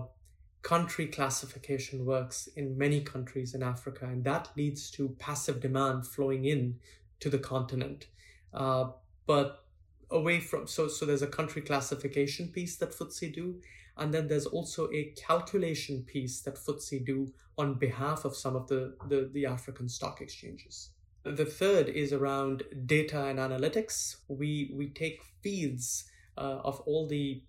country 0.62 1.08
classification 1.08 2.06
works 2.06 2.50
in 2.56 2.78
many 2.78 3.02
countries 3.02 3.54
in 3.54 3.64
Africa, 3.64 4.06
and 4.06 4.24
that 4.24 4.50
leads 4.58 4.90
to 4.92 5.16
passive 5.20 5.62
demand 5.62 6.06
flowing 6.06 6.44
in 6.46 6.78
to 7.20 7.30
the 7.30 7.38
continent. 7.38 8.08
Uh, 8.54 8.90
but 9.26 9.64
away 10.10 10.40
from 10.40 10.68
so 10.68 10.88
so 10.88 11.06
there's 11.06 11.22
a 11.22 11.28
country 11.28 11.62
classification 11.62 12.50
piece 12.50 12.76
that 12.78 12.92
FTSE 12.92 13.34
do, 13.34 13.62
and 13.98 14.14
then 14.14 14.28
there's 14.28 14.46
also 14.46 14.90
a 14.92 15.14
calculation 15.16 16.04
piece 16.04 16.42
that 16.42 16.56
FTSE 16.56 17.06
do 17.06 17.34
on 17.58 17.74
behalf 17.76 18.24
of 18.24 18.36
some 18.36 18.56
of 18.56 18.68
the, 18.68 18.96
the, 19.08 19.30
the 19.34 19.46
African 19.46 19.90
stock 19.90 20.22
exchanges. 20.22 20.90
The 21.24 21.46
third 21.46 21.90
is 21.90 22.14
around 22.14 22.64
data 22.86 23.26
and 23.26 23.40
analytics. 23.40 24.18
We 24.28 24.72
we 24.74 24.90
take 24.90 25.22
feeds 25.42 26.10
uh, 26.38 26.60
of 26.64 26.80
all 26.82 27.08
the 27.08 27.42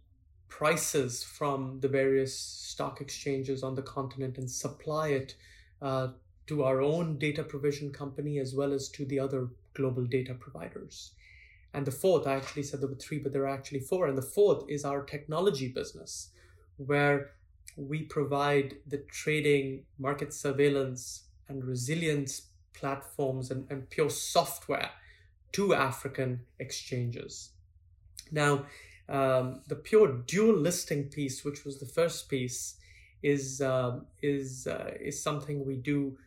prices 0.48 1.22
from 1.22 1.78
the 1.80 1.88
various 1.88 2.34
stock 2.34 3.00
exchanges 3.00 3.62
on 3.62 3.74
the 3.74 3.82
continent 3.82 4.38
and 4.38 4.50
supply 4.50 5.08
it 5.08 5.34
uh, 5.82 6.08
to 6.46 6.64
our 6.64 6.80
own 6.80 7.18
data 7.18 7.44
provision 7.44 7.92
company 7.92 8.38
as 8.38 8.54
well 8.54 8.72
as 8.72 8.88
to 8.88 9.04
the 9.04 9.20
other 9.20 9.48
global 9.74 10.04
data 10.04 10.34
providers. 10.34 11.12
And 11.74 11.86
the 11.86 11.90
fourth, 11.90 12.26
I 12.26 12.34
actually 12.34 12.62
said 12.62 12.80
there 12.80 12.88
were 12.88 12.94
three, 12.94 13.18
but 13.18 13.32
there 13.32 13.44
are 13.44 13.54
actually 13.54 13.80
four. 13.80 14.06
And 14.06 14.16
the 14.16 14.22
fourth 14.22 14.64
is 14.68 14.84
our 14.84 15.02
technology 15.02 15.68
business, 15.68 16.30
where 16.76 17.32
we 17.76 18.02
provide 18.02 18.76
the 18.86 18.98
trading, 19.10 19.84
market 19.98 20.32
surveillance, 20.32 21.24
and 21.48 21.64
resilience 21.64 22.42
platforms 22.74 23.50
and, 23.50 23.66
and 23.70 23.88
pure 23.90 24.10
software 24.10 24.90
to 25.52 25.74
African 25.74 26.40
exchanges. 26.58 27.50
Now, 28.30 28.66
um, 29.08 29.62
the 29.66 29.76
pure 29.76 30.08
dual 30.26 30.54
listing 30.54 31.04
piece, 31.04 31.44
which 31.44 31.64
was 31.64 31.78
the 31.78 31.86
first 31.86 32.28
piece, 32.28 32.76
is 33.22 33.60
um, 33.60 34.06
is 34.22 34.66
uh, 34.66 34.92
is 35.00 35.20
something 35.22 35.64
we 35.64 35.76
do 35.76 36.18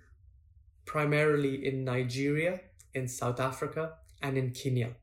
primarily 0.85 1.65
in 1.65 1.85
Nigeria, 1.85 2.61
in 2.93 3.07
South 3.07 3.39
Africa, 3.39 3.93
and 4.21 4.37
in 4.37 4.51
Kenya. 4.51 4.95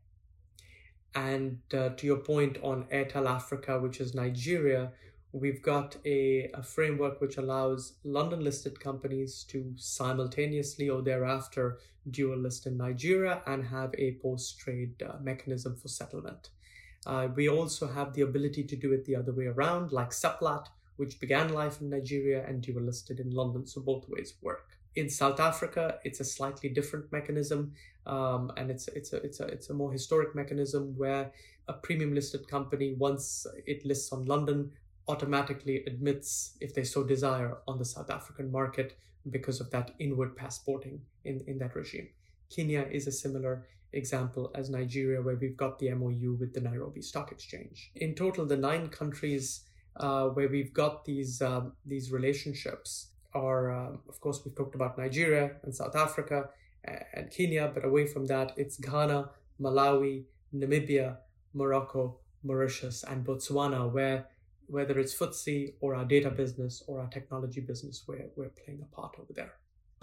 And 1.19 1.59
uh, 1.75 1.89
to 1.97 2.07
your 2.07 2.19
point 2.19 2.59
on 2.63 2.85
Airtel 2.93 3.29
Africa, 3.29 3.81
which 3.81 3.99
is 3.99 4.15
Nigeria, 4.15 4.93
we've 5.33 5.61
got 5.61 5.97
a, 6.05 6.49
a 6.55 6.63
framework 6.63 7.21
which 7.21 7.39
allows 7.39 7.95
London 8.05 8.45
listed 8.45 8.79
companies 8.79 9.45
to 9.49 9.73
simultaneously 9.75 10.89
or 10.89 11.03
thereafter 11.03 11.79
dual 12.09 12.39
list 12.39 12.69
in 12.69 12.77
Nigeria 12.77 13.43
and 13.49 13.67
have 13.67 13.93
a 13.99 14.17
post 14.23 14.61
trade 14.61 14.95
uh, 15.03 15.17
mechanism 15.21 15.75
for 15.75 15.89
settlement. 15.89 16.51
Uh, 17.05 17.27
we 17.35 17.49
also 17.49 17.89
have 17.89 18.15
the 18.15 18.23
ability 18.23 18.63
to 18.63 18.77
do 18.77 18.93
it 18.93 19.05
the 19.05 19.17
other 19.17 19.33
way 19.33 19.47
around, 19.47 19.91
like 19.91 20.11
Seplat, 20.11 20.67
which 20.99 21.19
began 21.19 21.53
life 21.53 21.81
in 21.81 21.91
Nigeria 21.91 22.47
and 22.47 22.63
dual 22.63 22.85
listed 22.85 23.19
in 23.19 23.33
London. 23.33 23.67
So 23.67 23.81
both 23.81 24.09
ways 24.09 24.35
work. 24.41 24.69
In 24.95 25.11
South 25.11 25.41
Africa, 25.41 25.99
it's 26.05 26.21
a 26.21 26.25
slightly 26.25 26.69
different 26.69 27.11
mechanism, 27.13 27.73
um, 28.09 28.51
and 28.57 28.71
it's 28.71 28.89
it's 28.89 29.13
a 29.13 29.17
it's 29.17 29.41
a 29.41 29.47
it's 29.47 29.71
a 29.71 29.75
more 29.75 29.93
historic 29.93 30.35
mechanism 30.35 30.95
where 30.97 31.31
a 31.69 31.75
premium 31.75 32.15
listed 32.15 32.49
company, 32.49 32.95
once 32.99 33.47
it 33.67 33.85
lists 33.85 34.13
on 34.13 34.25
London, 34.25 34.73
automatically 35.07 35.85
admits, 35.87 36.57
if 36.61 36.75
they 36.75 36.85
so 36.85 37.05
desire, 37.05 37.59
on 37.69 37.79
the 37.79 37.85
South 37.85 38.11
African 38.11 38.51
market 38.51 38.97
because 39.31 39.61
of 39.61 39.71
that 39.71 39.91
inward 39.99 40.37
passporting 40.37 41.01
in, 41.25 41.43
in 41.47 41.59
that 41.59 41.75
regime. 41.75 42.09
Kenya 42.55 42.87
is 42.91 43.07
a 43.07 43.13
similar 43.13 43.67
example 43.93 44.51
as 44.55 44.71
Nigeria, 44.71 45.21
where 45.21 45.37
we've 45.37 45.57
got 45.57 45.79
the 45.79 45.93
MOU 45.93 46.37
with 46.41 46.55
the 46.55 46.61
Nairobi 46.61 47.03
Stock 47.03 47.33
Exchange. 47.33 47.91
In 47.97 48.15
total, 48.15 48.47
the 48.47 48.57
nine 48.57 48.89
countries 48.89 49.65
uh, 49.97 50.29
where 50.29 50.49
we've 50.49 50.73
got 50.73 51.05
these 51.05 51.43
um, 51.43 51.73
these 51.85 52.11
relationships 52.11 53.09
are, 53.35 53.73
um, 53.73 53.99
of 54.09 54.21
course, 54.21 54.41
we've 54.45 54.55
talked 54.55 54.75
about 54.75 54.97
Nigeria 54.97 55.57
and 55.63 55.75
South 55.75 55.97
Africa 55.97 56.49
and 56.85 57.31
Kenya, 57.31 57.71
but 57.73 57.85
away 57.85 58.07
from 58.07 58.27
that, 58.27 58.53
it's 58.57 58.79
Ghana, 58.79 59.31
Malawi, 59.61 60.25
Namibia, 60.55 61.19
Morocco, 61.55 62.19
Mauritius, 62.43 63.05
and 63.05 63.27
Botswana, 63.27 63.93
where 63.93 64.27
whether 64.69 64.99
it's 64.99 65.15
FTSE 65.15 65.75
or 65.81 65.95
our 65.95 66.05
data 66.05 66.31
business 66.31 66.83
or 66.87 67.01
our 67.01 67.09
technology 67.09 67.61
business, 67.61 68.05
we're, 68.07 68.27
we're 68.37 68.51
playing 68.51 68.83
a 68.83 68.95
part 68.95 69.15
over 69.19 69.33
there. 69.33 69.55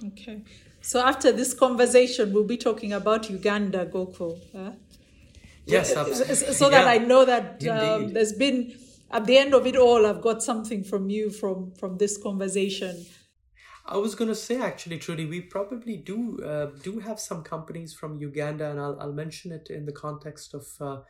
Okay. 0.03 0.43
So 0.81 1.05
after 1.05 1.31
this 1.31 1.53
conversation, 1.53 2.33
we'll 2.33 2.43
be 2.43 2.57
talking 2.57 2.91
about 2.93 3.29
Uganda, 3.29 3.85
Gokul. 3.85 4.39
Huh? 4.51 4.71
Yes, 5.65 5.95
absolutely. 5.95 6.35
So 6.35 6.69
that 6.69 6.87
I 6.87 6.97
know 6.97 7.25
that 7.25 7.65
um, 7.67 8.13
there's 8.13 8.33
been, 8.33 8.75
at 9.11 9.25
the 9.25 9.37
end 9.37 9.53
of 9.53 9.65
it 9.65 9.75
all, 9.75 10.05
I've 10.05 10.21
got 10.21 10.43
something 10.43 10.83
from 10.83 11.09
you 11.09 11.29
from, 11.29 11.71
from 11.79 11.97
this 11.97 12.17
conversation. 12.17 13.05
I 13.87 13.97
was 13.97 14.15
going 14.15 14.29
to 14.29 14.35
say 14.35 14.59
actually, 14.59 14.97
Trudy, 14.97 15.25
we 15.25 15.41
probably 15.41 15.97
do 15.97 16.39
uh, 16.43 16.71
do 16.81 16.99
have 16.99 17.19
some 17.19 17.43
companies 17.43 17.93
from 17.93 18.17
Uganda, 18.17 18.71
and 18.71 18.79
I'll, 18.79 18.99
I'll 18.99 19.13
mention 19.13 19.51
it 19.51 19.69
in 19.69 19.85
the 19.85 19.91
context 19.91 20.53
of 20.53 20.67
uh, 20.81 21.01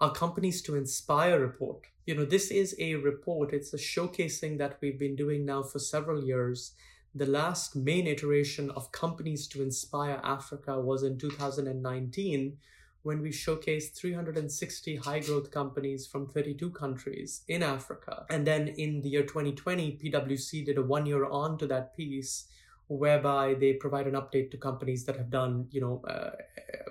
our 0.00 0.12
companies 0.12 0.60
to 0.62 0.74
inspire 0.74 1.38
report. 1.40 1.86
You 2.06 2.16
know, 2.16 2.24
this 2.24 2.50
is 2.50 2.74
a 2.78 2.96
report. 2.96 3.52
It's 3.52 3.72
a 3.72 3.78
showcasing 3.78 4.58
that 4.58 4.78
we've 4.80 4.98
been 4.98 5.16
doing 5.16 5.46
now 5.46 5.62
for 5.62 5.78
several 5.78 6.24
years 6.24 6.72
the 7.14 7.26
last 7.26 7.76
main 7.76 8.08
iteration 8.08 8.70
of 8.70 8.90
Companies 8.90 9.46
to 9.48 9.62
Inspire 9.62 10.20
Africa 10.24 10.80
was 10.80 11.04
in 11.04 11.16
2019 11.16 12.58
when 13.04 13.22
we 13.22 13.30
showcased 13.30 13.94
360 13.94 14.96
high 14.96 15.20
growth 15.20 15.50
companies 15.50 16.06
from 16.06 16.26
32 16.26 16.70
countries 16.70 17.42
in 17.48 17.62
Africa. 17.62 18.26
And 18.28 18.46
then 18.46 18.68
in 18.68 19.02
the 19.02 19.10
year 19.10 19.22
2020, 19.22 20.00
PwC 20.02 20.64
did 20.64 20.78
a 20.78 20.82
one 20.82 21.06
year 21.06 21.24
on 21.26 21.56
to 21.58 21.66
that 21.68 21.96
piece 21.96 22.48
whereby 22.88 23.54
they 23.54 23.74
provide 23.74 24.06
an 24.06 24.14
update 24.14 24.50
to 24.50 24.56
companies 24.56 25.04
that 25.04 25.16
have 25.16 25.30
done, 25.30 25.68
you 25.70 25.80
know, 25.80 26.02
uh, 26.08 26.30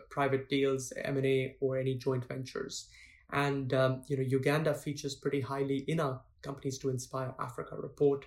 private 0.10 0.48
deals, 0.50 0.94
M&A 1.04 1.56
or 1.60 1.78
any 1.78 1.96
joint 1.96 2.26
ventures. 2.28 2.88
And, 3.32 3.74
um, 3.74 4.04
you 4.08 4.16
know, 4.16 4.24
Uganda 4.24 4.74
features 4.74 5.16
pretty 5.16 5.42
highly 5.42 5.80
in 5.88 6.00
our 6.00 6.22
Companies 6.44 6.78
to 6.80 6.90
Inspire 6.90 7.34
Africa 7.40 7.76
report 7.78 8.26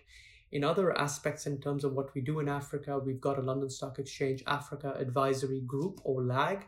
in 0.53 0.63
other 0.65 0.97
aspects 0.97 1.47
in 1.47 1.61
terms 1.61 1.85
of 1.85 1.93
what 1.93 2.15
we 2.15 2.21
do 2.21 2.41
in 2.41 2.49
Africa, 2.49 2.99
we've 2.99 3.21
got 3.21 3.39
a 3.39 3.43
London 3.43 3.69
Stock 3.69 3.99
Exchange 3.99 4.43
Africa 4.47 4.95
Advisory 4.99 5.61
Group 5.61 6.01
or 6.05 6.23
LAG. 6.23 6.65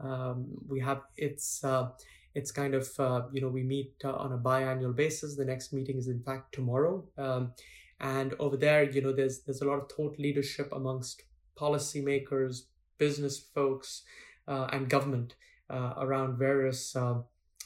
Um, 0.00 0.46
we 0.68 0.80
have 0.80 1.02
it's 1.16 1.64
uh, 1.64 1.90
it's 2.34 2.50
kind 2.50 2.74
of 2.74 2.88
uh, 2.98 3.22
you 3.32 3.40
know 3.40 3.48
we 3.48 3.62
meet 3.62 3.94
uh, 4.04 4.12
on 4.12 4.32
a 4.32 4.38
biannual 4.38 4.94
basis. 4.94 5.36
The 5.36 5.44
next 5.44 5.72
meeting 5.72 5.98
is 5.98 6.08
in 6.08 6.22
fact 6.22 6.54
tomorrow, 6.54 7.04
um, 7.16 7.52
and 8.00 8.34
over 8.38 8.56
there 8.56 8.82
you 8.84 9.00
know 9.00 9.12
there's 9.12 9.40
there's 9.40 9.62
a 9.62 9.66
lot 9.66 9.78
of 9.78 9.90
thought 9.90 10.18
leadership 10.18 10.68
amongst 10.72 11.22
policymakers, 11.58 12.62
business 12.98 13.38
folks, 13.38 14.02
uh, 14.48 14.68
and 14.72 14.88
government. 14.88 15.34
uh, 15.68 15.94
around 15.98 16.38
various 16.38 16.94
uh, 16.94 17.18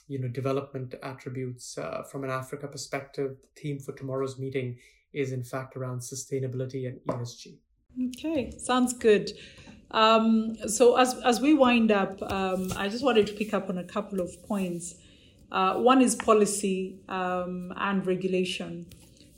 you 0.09 0.19
know 0.19 0.29
development 0.29 0.95
attributes 1.03 1.79
from 2.11 2.25
an 2.25 2.31
Africa 2.31 2.67
perspective. 2.67 3.37
The 3.43 3.61
theme 3.61 3.79
for 3.79 3.93
tomorrow's 3.93 4.39
meeting 4.39 4.79
is 5.13 5.33
in 5.33 5.45
fact 5.45 5.77
around 5.77 6.01
sustainability 6.01 6.87
and 6.89 7.01
ESG. 7.09 7.59
Okay, 8.09 8.53
sounds 8.59 8.93
good. 8.93 9.31
Um, 9.91 10.57
so 10.69 10.97
as 10.97 11.15
as 11.25 11.41
we 11.41 11.55
wind 11.55 11.91
up, 11.91 12.21
um, 12.33 12.73
I 12.77 12.89
just 12.89 13.05
wanted 13.05 13.27
to 13.29 13.33
pick 13.33 13.53
up 13.53 13.69
on 13.69 13.79
a 13.79 13.85
couple 13.85 14.21
of 14.21 14.43
points. 14.45 14.95
Uh, 15.51 15.75
one 15.75 16.01
is 16.01 16.15
policy 16.15 16.97
um, 17.09 17.73
and 17.77 18.07
regulation. 18.07 18.87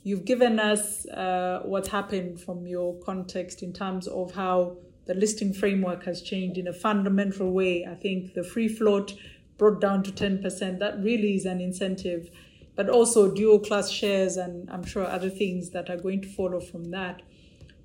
You've 0.03 0.25
given 0.25 0.59
us 0.59 1.07
uh, 1.07 1.61
what 1.63 1.87
happened 1.87 2.39
from 2.39 2.67
your 2.67 2.93
context 2.99 3.63
in 3.63 3.73
terms 3.73 4.07
of 4.07 4.35
how 4.35 4.77
the 5.05 5.13
listing 5.13 5.53
framework 5.53 6.03
has 6.05 6.21
changed 6.21 6.57
in 6.57 6.67
a 6.67 6.73
fundamental 6.73 7.51
way. 7.51 7.85
I 7.89 7.95
think 7.95 8.33
the 8.33 8.43
free 8.43 8.67
float 8.67 9.13
brought 9.57 9.81
down 9.81 10.03
to 10.03 10.11
10%. 10.11 10.79
That 10.79 11.01
really 11.01 11.35
is 11.35 11.45
an 11.45 11.61
incentive, 11.61 12.29
but 12.75 12.89
also 12.89 13.33
dual 13.33 13.59
class 13.59 13.89
shares, 13.89 14.37
and 14.37 14.69
I'm 14.69 14.85
sure 14.85 15.05
other 15.05 15.29
things 15.29 15.69
that 15.71 15.89
are 15.89 15.97
going 15.97 16.21
to 16.21 16.27
follow 16.27 16.59
from 16.59 16.91
that. 16.91 17.21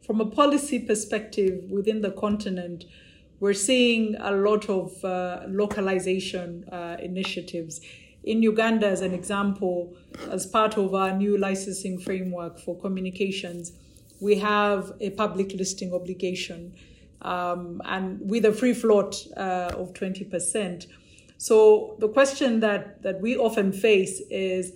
From 0.08 0.22
a 0.22 0.24
policy 0.24 0.78
perspective 0.78 1.64
within 1.70 2.00
the 2.00 2.10
continent, 2.12 2.86
we're 3.40 3.52
seeing 3.52 4.16
a 4.18 4.30
lot 4.30 4.70
of 4.70 5.04
uh, 5.04 5.42
localization 5.46 6.64
uh, 6.72 6.96
initiatives. 6.98 7.82
In 8.24 8.42
Uganda, 8.42 8.86
as 8.86 9.02
an 9.02 9.12
example, 9.12 9.94
as 10.30 10.46
part 10.46 10.78
of 10.78 10.94
our 10.94 11.14
new 11.14 11.36
licensing 11.36 11.98
framework 11.98 12.58
for 12.58 12.74
communications, 12.74 13.72
we 14.18 14.36
have 14.38 14.92
a 14.98 15.10
public 15.10 15.52
listing 15.52 15.92
obligation 15.92 16.72
um, 17.20 17.82
and 17.84 18.18
with 18.22 18.46
a 18.46 18.52
free 18.52 18.72
float 18.72 19.14
uh, 19.36 19.72
of 19.74 19.92
20%. 19.92 20.86
So 21.36 21.96
the 21.98 22.08
question 22.08 22.60
that, 22.60 23.02
that 23.02 23.20
we 23.20 23.36
often 23.36 23.74
face 23.74 24.22
is 24.30 24.72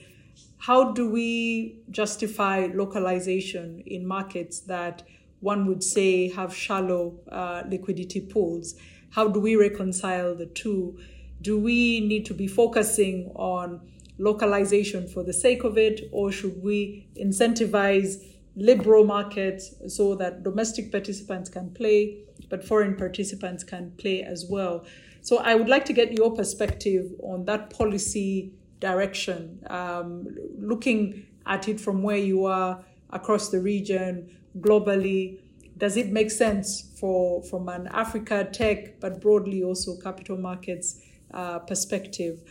how 0.58 0.92
do 0.92 1.08
we 1.08 1.78
justify 1.90 2.68
localization 2.74 3.82
in 3.86 4.06
markets 4.06 4.60
that 4.60 5.02
one 5.42 5.66
would 5.66 5.82
say 5.82 6.30
have 6.30 6.54
shallow 6.54 7.18
uh, 7.30 7.62
liquidity 7.68 8.20
pools? 8.20 8.74
How 9.10 9.28
do 9.28 9.40
we 9.40 9.56
reconcile 9.56 10.34
the 10.34 10.46
two? 10.46 10.98
Do 11.42 11.58
we 11.58 12.00
need 12.00 12.24
to 12.26 12.34
be 12.34 12.46
focusing 12.46 13.30
on 13.34 13.80
localization 14.18 15.08
for 15.08 15.22
the 15.24 15.32
sake 15.32 15.64
of 15.64 15.76
it, 15.76 16.08
or 16.12 16.30
should 16.30 16.62
we 16.62 17.08
incentivize 17.20 18.22
liberal 18.54 19.04
markets 19.04 19.74
so 19.88 20.14
that 20.14 20.44
domestic 20.44 20.92
participants 20.92 21.50
can 21.50 21.70
play, 21.70 22.18
but 22.48 22.62
foreign 22.62 22.94
participants 22.94 23.64
can 23.64 23.90
play 23.98 24.22
as 24.22 24.46
well? 24.48 24.84
So 25.22 25.38
I 25.38 25.54
would 25.56 25.68
like 25.68 25.84
to 25.86 25.92
get 25.92 26.12
your 26.12 26.34
perspective 26.34 27.12
on 27.22 27.44
that 27.46 27.70
policy 27.70 28.52
direction, 28.80 29.60
um, 29.68 30.26
looking 30.58 31.26
at 31.46 31.68
it 31.68 31.80
from 31.80 32.02
where 32.02 32.16
you 32.16 32.44
are 32.44 32.84
across 33.10 33.48
the 33.50 33.60
region, 33.60 34.30
globally. 34.58 35.40
Does 35.78 35.96
it 35.96 36.10
make 36.10 36.30
sense 36.30 36.92
for 36.98 37.42
from 37.42 37.68
an 37.68 37.88
Africa 37.88 38.48
tech, 38.50 39.00
but 39.00 39.20
broadly 39.20 39.62
also 39.62 39.96
capital 39.96 40.36
markets 40.36 41.00
uh, 41.32 41.58
perspective? 41.60 42.42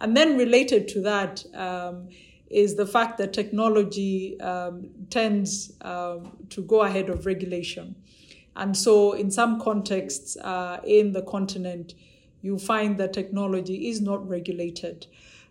And 0.00 0.16
then 0.16 0.36
related 0.36 0.88
to 0.88 1.00
that 1.02 1.44
um, 1.54 2.08
is 2.48 2.74
the 2.74 2.86
fact 2.86 3.18
that 3.18 3.32
technology 3.32 4.40
um, 4.40 4.88
tends 5.10 5.72
um, 5.82 6.32
to 6.48 6.62
go 6.62 6.82
ahead 6.82 7.08
of 7.10 7.26
regulation. 7.26 7.94
And 8.56 8.76
so, 8.76 9.12
in 9.12 9.30
some 9.30 9.60
contexts 9.60 10.36
uh, 10.36 10.80
in 10.84 11.12
the 11.12 11.22
continent, 11.22 11.94
you 12.42 12.58
find 12.58 12.98
that 12.98 13.12
technology 13.12 13.88
is 13.88 14.00
not 14.00 14.26
regulated. 14.28 15.06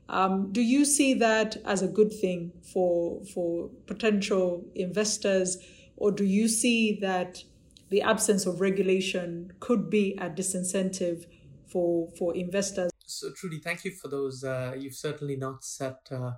Um, 0.10 0.52
do 0.52 0.62
you 0.62 0.86
see 0.86 1.14
that 1.16 1.58
as 1.66 1.82
a 1.82 1.88
good 1.88 2.12
thing 2.12 2.52
for 2.62 3.24
for 3.26 3.70
potential 3.86 4.66
investors, 4.76 5.58
or 6.00 6.12
do 6.12 6.24
you 6.24 6.48
see 6.48 6.98
that 7.02 7.44
the 7.90 8.02
absence 8.02 8.46
of 8.46 8.62
regulation 8.62 9.52
could 9.60 9.90
be 9.90 10.18
a 10.20 10.30
disincentive 10.30 11.26
for 11.68 12.10
for 12.18 12.36
investors? 12.36 12.92
So, 13.06 13.32
Trudy, 13.36 13.60
thank 13.60 13.86
you 13.86 13.92
for 13.92 14.08
those. 14.08 14.44
Uh, 14.44 14.76
you've 14.78 14.96
certainly 14.96 15.36
not 15.36 15.64
set 15.64 16.08
uh, 16.12 16.32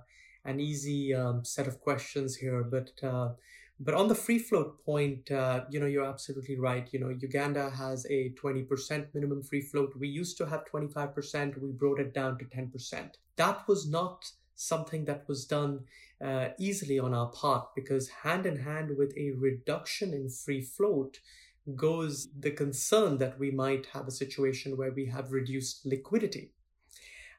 an 0.44 0.60
easy 0.60 1.14
um, 1.14 1.44
set 1.44 1.66
of 1.66 1.80
questions 1.80 2.36
here, 2.36 2.62
but 2.64 2.90
uh, 3.02 3.30
but 3.78 3.94
on 3.94 4.08
the 4.08 4.14
free 4.14 4.38
float 4.38 4.84
point, 4.84 5.30
uh, 5.30 5.64
you 5.70 5.80
know, 5.80 5.86
you're 5.86 6.04
absolutely 6.04 6.56
right. 6.56 6.88
You 6.92 7.00
know, 7.00 7.08
Uganda 7.08 7.70
has 7.70 8.06
a 8.06 8.32
20% 8.40 9.06
minimum 9.12 9.42
free 9.42 9.60
float. 9.60 9.92
We 9.98 10.08
used 10.08 10.36
to 10.38 10.46
have 10.46 10.64
25%. 10.72 11.60
We 11.60 11.72
brought 11.72 11.98
it 11.98 12.14
down 12.14 12.38
to 12.38 12.44
10%. 12.44 13.10
That 13.36 13.66
was 13.66 13.88
not 13.88 14.30
something 14.54 15.04
that 15.06 15.26
was 15.26 15.46
done 15.46 15.80
uh, 16.22 16.48
easily 16.58 16.98
on 16.98 17.14
our 17.14 17.30
part 17.30 17.74
because 17.74 18.08
hand 18.08 18.46
in 18.46 18.56
hand 18.56 18.96
with 18.96 19.12
a 19.16 19.32
reduction 19.32 20.14
in 20.14 20.28
free 20.28 20.62
float 20.62 21.18
goes 21.74 22.28
the 22.38 22.50
concern 22.50 23.18
that 23.18 23.38
we 23.38 23.50
might 23.50 23.86
have 23.92 24.06
a 24.06 24.12
situation 24.12 24.76
where 24.76 24.92
we 24.92 25.06
have 25.06 25.32
reduced 25.32 25.86
liquidity. 25.86 26.52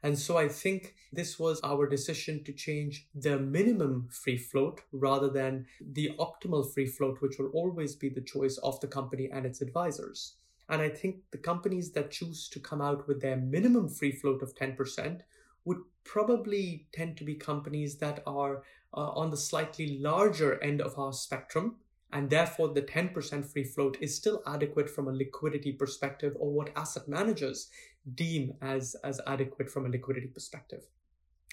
And 0.02 0.20
so 0.20 0.38
I 0.38 0.50
think 0.50 0.96
this 1.14 1.40
was 1.40 1.62
our 1.64 1.88
decision 1.88 2.44
to 2.44 2.52
change 2.52 3.08
the 3.16 3.40
minimum 3.40 4.10
free 4.12 4.38
float 4.38 4.82
rather 4.92 5.30
than 5.30 5.66
the 5.80 6.12
optimal 6.20 6.74
free 6.74 6.88
float, 6.88 7.22
which 7.22 7.38
will 7.40 7.50
always 7.54 7.96
be 7.96 8.10
the 8.10 8.22
choice 8.22 8.58
of 8.58 8.80
the 8.82 8.88
company 8.88 9.30
and 9.32 9.46
its 9.46 9.62
advisors. 9.62 10.36
And 10.68 10.82
I 10.82 10.90
think 10.90 11.18
the 11.32 11.38
companies 11.38 11.92
that 11.92 12.12
choose 12.12 12.50
to 12.50 12.60
come 12.60 12.82
out 12.82 13.08
with 13.08 13.22
their 13.22 13.38
minimum 13.38 13.88
free 13.88 14.12
float 14.12 14.42
of 14.42 14.56
10% 14.56 15.22
would 15.66 15.80
probably 16.04 16.88
tend 16.94 17.18
to 17.18 17.24
be 17.24 17.36
companies 17.36 17.98
that 17.98 18.22
are 18.26 18.64
uh, 18.94 19.10
on 19.12 19.32
the 19.32 19.38
slightly 19.38 19.98
larger 20.00 20.62
end 20.64 20.82
of 20.82 20.98
our 21.00 21.14
spectrum. 21.14 21.78
And 22.12 22.30
therefore, 22.30 22.70
the 22.70 22.82
10% 22.82 23.52
free 23.52 23.64
float 23.64 23.98
is 24.00 24.16
still 24.16 24.44
adequate 24.46 24.90
from 24.90 25.08
a 25.08 25.12
liquidity 25.12 25.72
perspective 25.72 26.34
or 26.38 26.52
what 26.52 26.70
asset 26.76 27.08
managers 27.08 27.70
deem 28.14 28.54
as, 28.62 28.96
as 29.04 29.20
adequate 29.26 29.70
from 29.70 29.86
a 29.86 29.90
liquidity 29.90 30.28
perspective. 30.28 30.86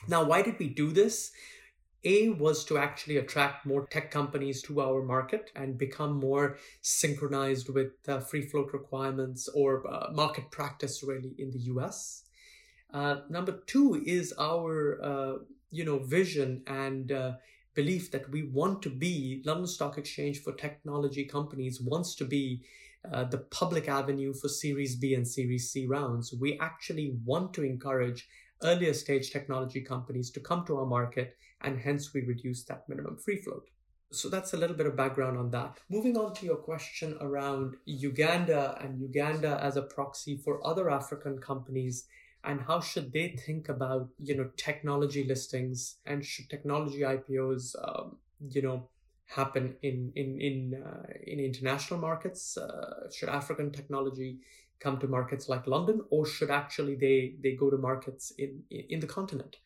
Now, 0.07 0.25
why 0.25 0.43
did 0.43 0.59
we 0.59 0.69
do 0.69 0.91
this? 0.91 1.33
A 2.05 2.31
was 2.31 2.65
to 2.65 2.79
actually 2.79 3.19
attract 3.19 3.67
more 3.67 3.87
tech 3.87 4.11
companies 4.11 4.63
to 4.63 4.81
our 4.81 5.03
market 5.03 5.51
and 5.55 5.77
become 5.77 6.15
more 6.15 6.57
synchronized 6.81 7.69
with 7.69 7.93
uh, 8.09 8.21
free 8.21 8.43
float 8.43 8.73
requirements 8.73 9.49
or 9.49 9.87
uh, 9.87 10.11
market 10.13 10.51
practice 10.51 11.03
really 11.03 11.35
in 11.39 11.51
the 11.51 11.59
US. 11.75 12.25
Uh, 12.93 13.17
number 13.29 13.53
two 13.67 14.03
is 14.05 14.35
our 14.39 15.01
uh, 15.03 15.35
you 15.71 15.85
know 15.85 15.99
vision 15.99 16.63
and 16.67 17.13
uh, 17.13 17.33
belief 17.75 18.11
that 18.11 18.29
we 18.31 18.43
want 18.43 18.83
to 18.83 18.91
be 18.91 19.43
London 19.45 19.67
Stock 19.67 19.99
Exchange 19.99 20.43
for 20.43 20.53
technology 20.53 21.25
companies 21.25 21.81
wants 21.81 22.15
to 22.17 22.25
be 22.25 22.63
uh, 23.13 23.25
the 23.25 23.39
public 23.39 23.89
avenue 23.89 24.35
for 24.35 24.49
Series 24.49 24.97
B 24.97 25.15
and 25.15 25.27
Series 25.27 25.71
C 25.71 25.87
rounds. 25.87 26.35
We 26.35 26.59
actually 26.59 27.17
want 27.25 27.55
to 27.55 27.65
encourage 27.65 28.29
earlier 28.63 28.93
stage 28.93 29.31
technology 29.31 29.81
companies 29.81 30.31
to 30.33 30.41
come 30.41 30.67
to 30.67 30.79
our 30.79 30.87
market, 30.87 31.37
and 31.63 31.79
hence 31.79 32.13
we 32.13 32.23
reduce 32.23 32.65
that 32.65 32.89
minimum 32.89 33.17
free 33.17 33.41
float. 33.41 33.71
So 34.13 34.29
that's 34.29 34.55
a 34.55 34.57
little 34.57 34.77
bit 34.77 34.87
of 34.87 34.97
background 34.97 35.39
on 35.39 35.51
that. 35.53 35.79
Moving 35.89 36.17
on 36.17 36.35
to 36.35 36.45
your 36.45 36.57
question 36.57 37.17
around 37.21 37.77
Uganda 37.87 38.77
and 38.83 39.01
Uganda 39.01 39.61
as 39.63 39.77
a 39.77 39.83
proxy 39.83 40.37
for 40.37 40.67
other 40.67 40.91
African 40.91 41.39
companies 41.39 42.07
and 42.45 42.63
how 42.63 42.81
should 42.81 43.13
they 43.13 43.29
think 43.29 43.69
about 43.69 44.09
you 44.19 44.37
know 44.37 44.51
technology 44.57 45.25
listings 45.25 45.97
and 46.07 46.25
should 46.25 46.49
technology 46.49 47.01
IPOs 47.01 47.75
um, 47.83 48.17
you 48.49 48.63
know 48.63 48.89
happen 49.27 49.77
in 49.83 50.13
in 50.17 50.41
in 50.41 50.83
uh, 50.83 51.07
in 51.27 51.41
international 51.41 52.01
markets? 52.01 52.57
Uh, 52.57 53.11
should 53.13 53.29
African 53.29 53.71
technology 53.71 54.39
come 54.79 54.99
to 54.99 55.07
markets 55.07 55.49
like 55.49 55.67
London, 55.67 56.01
or 56.11 56.25
should 56.27 56.51
actually 56.51 56.95
they 56.95 57.35
they 57.43 57.53
go 57.53 57.71
to 57.71 57.77
markets 57.77 58.33
in 58.39 58.63
in 58.71 59.01
the 59.01 59.07
continent? 59.07 59.57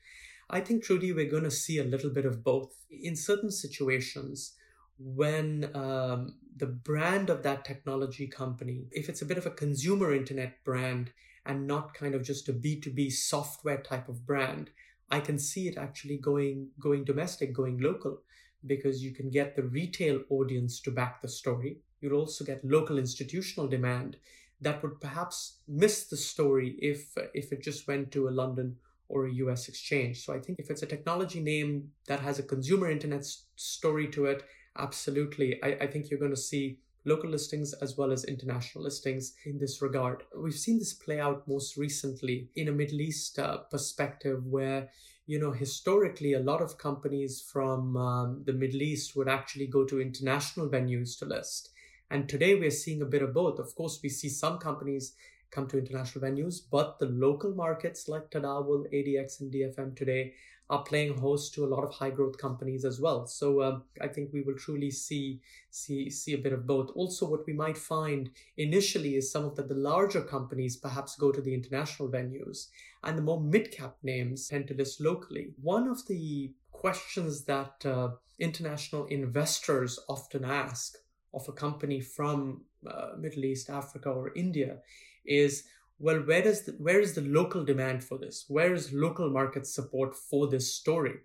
I 0.51 0.61
think 0.61 0.85
truly 0.85 1.13
we're 1.13 1.31
going 1.31 1.45
to 1.45 1.51
see 1.51 1.79
a 1.79 1.85
little 1.85 2.11
bit 2.11 2.27
of 2.27 2.45
both 2.45 2.77
in 2.91 3.17
certain 3.17 3.51
situations 3.51 4.55
when 4.99 5.71
um, 5.75 6.35
the 6.57 6.67
brand 6.67 7.31
of 7.31 7.43
that 7.43 7.65
technology 7.65 8.27
company, 8.27 8.85
if 8.93 9.09
it's 9.09 9.23
a 9.23 9.27
bit 9.27 9.39
of 9.39 9.47
a 9.47 9.51
consumer 9.51 10.15
internet 10.15 10.63
brand 10.65 11.13
and 11.47 11.67
not 11.67 11.95
kind 11.95 12.15
of 12.15 12.23
just 12.23 12.49
a 12.49 12.53
B2B 12.53 13.13
software 13.13 13.83
type 13.83 14.09
of 14.09 14.27
brand, 14.27 14.71
I 15.11 15.21
can 15.21 15.39
see 15.39 15.69
it 15.69 15.77
actually 15.77 16.17
going 16.17 16.69
going 16.81 17.05
domestic, 17.05 17.53
going 17.53 17.79
local 17.79 18.23
because 18.67 19.03
you 19.03 19.13
can 19.13 19.31
get 19.31 19.55
the 19.55 19.63
retail 19.63 20.23
audience 20.31 20.81
to 20.81 20.91
back 20.91 21.21
the 21.21 21.29
story. 21.29 21.79
You'll 22.01 22.19
also 22.19 22.45
get 22.45 22.65
local 22.65 22.99
institutional 22.99 23.69
demand 23.69 24.17
that 24.61 24.83
would 24.83 25.01
perhaps 25.01 25.59
miss 25.69 26.07
the 26.07 26.17
story 26.17 26.77
if 26.81 27.15
if 27.35 27.53
it 27.53 27.63
just 27.63 27.87
went 27.87 28.11
to 28.13 28.29
a 28.29 28.37
London 28.43 28.77
or 29.09 29.27
a 29.27 29.33
US 29.35 29.69
exchange. 29.69 30.25
So 30.25 30.33
I 30.33 30.41
think 30.41 30.59
if 30.59 30.71
it's 30.71 30.83
a 30.83 30.87
technology 30.87 31.41
name 31.41 31.91
that 32.09 32.21
has 32.21 32.39
a 32.39 32.43
consumer 32.43 32.91
internet 32.91 33.27
story 33.57 34.09
to 34.09 34.27
it, 34.27 34.45
absolutely, 34.79 35.63
I, 35.63 35.77
I 35.83 35.87
think 35.87 36.11
you're 36.11 36.19
going 36.19 36.35
to 36.35 36.37
see 36.37 36.79
local 37.05 37.31
listings 37.31 37.73
as 37.75 37.97
well 37.97 38.13
as 38.13 38.25
international 38.25 38.85
listings 38.85 39.35
in 39.45 39.59
this 39.59 39.83
regard. 39.83 40.23
We've 40.37 40.55
seen 40.55 40.79
this 40.79 40.93
play 40.93 41.21
out 41.21 41.47
most 41.47 41.77
recently 41.77 42.49
in 42.57 42.69
a 42.69 42.73
Middle 42.73 43.01
East 43.01 43.39
uh, 43.39 43.59
perspective 43.71 44.47
where 44.47 44.91
you 45.27 45.39
know, 45.39 45.53
historically, 45.53 46.35
a 46.35 46.41
lot 46.41 46.61
of 46.61 46.77
companies 46.77 47.41
from 47.51 47.97
um, 47.97 48.43
the 48.45 48.53
Middle 48.53 48.83
East 48.83 49.17
would 49.17 49.29
actually 49.29 49.67
go 49.67 49.85
to 49.85 50.01
international 50.01 50.69
venues 50.69 51.19
to 51.19 51.25
list. 51.25 51.71
And 52.11 52.29
today 52.29 52.55
we're 52.55 52.71
seeing 52.71 53.01
a 53.01 53.07
bit 53.07 53.23
of 53.23 53.33
both. 53.33 53.59
Of 53.59 53.75
course, 53.75 54.01
we 54.03 54.11
see 54.11 54.29
some 54.29 54.59
companies 54.59 55.15
come 55.51 55.67
to 55.69 55.79
international 55.79 56.29
venues, 56.29 56.57
but 56.71 56.99
the 56.99 57.07
local 57.07 57.55
markets 57.55 58.07
like 58.07 58.31
Tadawul, 58.31 58.85
ADX, 58.93 59.41
and 59.41 59.53
DFM 59.53 59.97
today 59.97 60.35
are 60.71 60.83
playing 60.83 61.19
host 61.19 61.55
to 61.55 61.65
a 61.65 61.73
lot 61.75 61.85
of 61.85 61.93
high 61.93 62.11
growth 62.11 62.39
companies 62.39 62.85
as 62.85 63.01
well. 63.01 63.27
So 63.27 63.63
um, 63.63 63.85
I 64.01 64.09
think 64.09 64.33
we 64.33 64.43
will 64.43 64.57
truly 64.57 64.91
see 64.91 65.41
see 65.71 66.09
see 66.09 66.33
a 66.33 66.39
bit 66.39 66.53
of 66.53 66.67
both. 66.67 66.91
Also, 66.95 67.27
what 67.27 67.47
we 67.47 67.53
might 67.53 67.77
find 67.77 68.31
initially 68.57 69.17
is 69.17 69.31
some 69.31 69.45
of 69.45 69.57
the, 69.57 69.63
the 69.63 69.75
larger 69.75 70.23
companies 70.23 70.77
perhaps 70.77 71.17
go 71.17 71.31
to 71.33 71.41
the 71.41 71.55
international 71.55 72.09
venues, 72.09 72.69
and 73.03 73.19
the 73.19 73.23
more 73.23 73.41
mid 73.41 73.71
cap 73.71 73.97
names 74.03 74.49
tend 74.49 74.69
to 74.69 74.75
list 74.75 75.01
locally. 75.01 75.53
One 75.61 75.87
of 75.89 76.07
the 76.07 76.53
questions 76.73 77.45
that 77.45 77.85
uh, 77.85 78.11
international 78.39 79.07
investors 79.07 79.99
often 80.09 80.45
ask 80.45 80.97
of 81.33 81.49
a 81.49 81.53
company 81.53 82.01
from 82.01 82.63
uh, 82.87 83.11
Middle 83.19 83.45
East, 83.45 83.69
Africa, 83.69 84.11
or 84.11 84.33
India 84.35 84.79
is 85.25 85.65
well 85.99 86.19
where 86.19 86.43
does 86.43 86.65
the, 86.65 86.73
where 86.73 87.01
is 87.01 87.15
the 87.15 87.23
local 87.23 87.65
demand 87.65 88.03
for 88.05 88.19
this? 88.19 88.45
Where 88.49 88.75
is 88.75 88.93
local 88.93 89.31
market 89.31 89.67
support 89.67 90.15
for 90.17 90.49
this 90.49 90.73
story? 90.73 91.21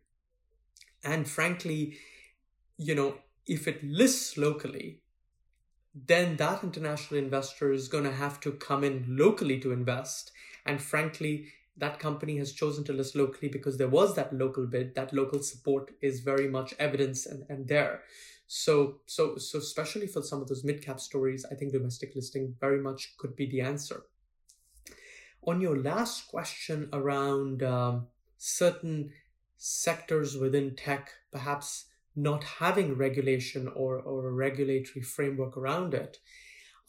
And 1.03 1.27
frankly 1.27 1.97
you 2.77 2.95
know 2.95 3.15
if 3.45 3.67
it 3.67 3.83
lists 3.83 4.37
locally 4.37 5.01
then 5.93 6.37
that 6.37 6.63
international 6.63 7.19
investor 7.19 7.71
is 7.71 7.87
going 7.87 8.03
to 8.03 8.11
have 8.11 8.39
to 8.39 8.51
come 8.53 8.83
in 8.83 9.05
locally 9.09 9.59
to 9.59 9.71
invest. 9.71 10.31
And 10.65 10.81
frankly 10.81 11.47
that 11.77 11.99
company 11.99 12.37
has 12.37 12.51
chosen 12.51 12.83
to 12.83 12.93
list 12.93 13.15
locally 13.15 13.47
because 13.47 13.77
there 13.77 13.87
was 13.87 14.15
that 14.15 14.33
local 14.33 14.67
bid 14.67 14.95
that 14.95 15.13
local 15.13 15.41
support 15.41 15.91
is 16.01 16.19
very 16.19 16.47
much 16.47 16.73
evidence 16.77 17.25
and, 17.25 17.43
and 17.49 17.67
there. 17.67 18.03
So 18.47 18.99
so 19.05 19.37
so 19.37 19.59
especially 19.59 20.07
for 20.07 20.21
some 20.21 20.41
of 20.41 20.47
those 20.47 20.63
mid 20.63 20.81
cap 20.81 20.99
stories 20.99 21.45
i 21.51 21.55
think 21.55 21.71
domestic 21.71 22.15
listing 22.15 22.55
very 22.59 22.81
much 22.81 23.15
could 23.19 23.35
be 23.35 23.45
the 23.45 23.61
answer 23.61 24.05
on 25.43 25.61
your 25.61 25.77
last 25.77 26.27
question 26.27 26.89
around 26.93 27.63
um, 27.63 28.07
certain 28.37 29.11
sectors 29.57 30.37
within 30.37 30.75
tech 30.75 31.11
perhaps 31.31 31.85
not 32.15 32.43
having 32.43 32.95
regulation 32.95 33.67
or, 33.75 33.99
or 33.99 34.27
a 34.27 34.31
regulatory 34.31 35.03
framework 35.03 35.55
around 35.57 35.93
it, 35.93 36.17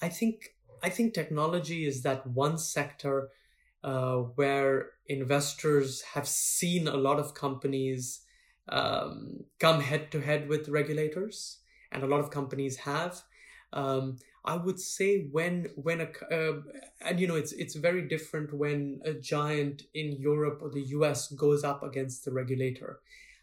I 0.03 0.09
think 0.09 0.55
I 0.83 0.89
think 0.89 1.13
technology 1.13 1.87
is 1.87 2.03
that 2.03 2.27
one 2.27 2.57
sector 2.57 3.29
uh, 3.85 4.17
where 4.17 4.93
investors 5.07 6.03
have 6.15 6.27
seen 6.27 6.89
a 6.89 6.97
lot 6.97 7.19
of 7.19 7.35
companies 7.35 8.21
um, 8.69 9.45
come 9.59 9.81
head 9.81 10.11
to 10.13 10.21
head 10.21 10.49
with 10.49 10.69
regulators, 10.69 11.59
and 11.93 12.03
a 12.03 12.07
lot 12.07 12.21
of 12.21 12.31
companies 12.31 12.79
have. 12.79 13.23
Um, 13.73 14.17
I 14.45 14.57
would 14.57 14.81
say 14.81 15.29
when 15.31 15.67
when 15.77 16.01
a 16.01 16.09
uh, 16.35 16.63
and 17.03 17.21
you 17.21 17.27
know 17.27 17.37
it's 17.37 17.53
it's 17.53 17.75
very 17.75 18.09
different 18.09 18.55
when 18.55 19.01
a 19.05 19.13
giant 19.13 19.83
in 19.95 20.13
Europe 20.13 20.61
or 20.63 20.71
the 20.71 20.83
US 20.99 21.29
goes 21.29 21.63
up 21.65 21.83
against 21.83 22.25
the 22.25 22.33
regulator. 22.33 23.01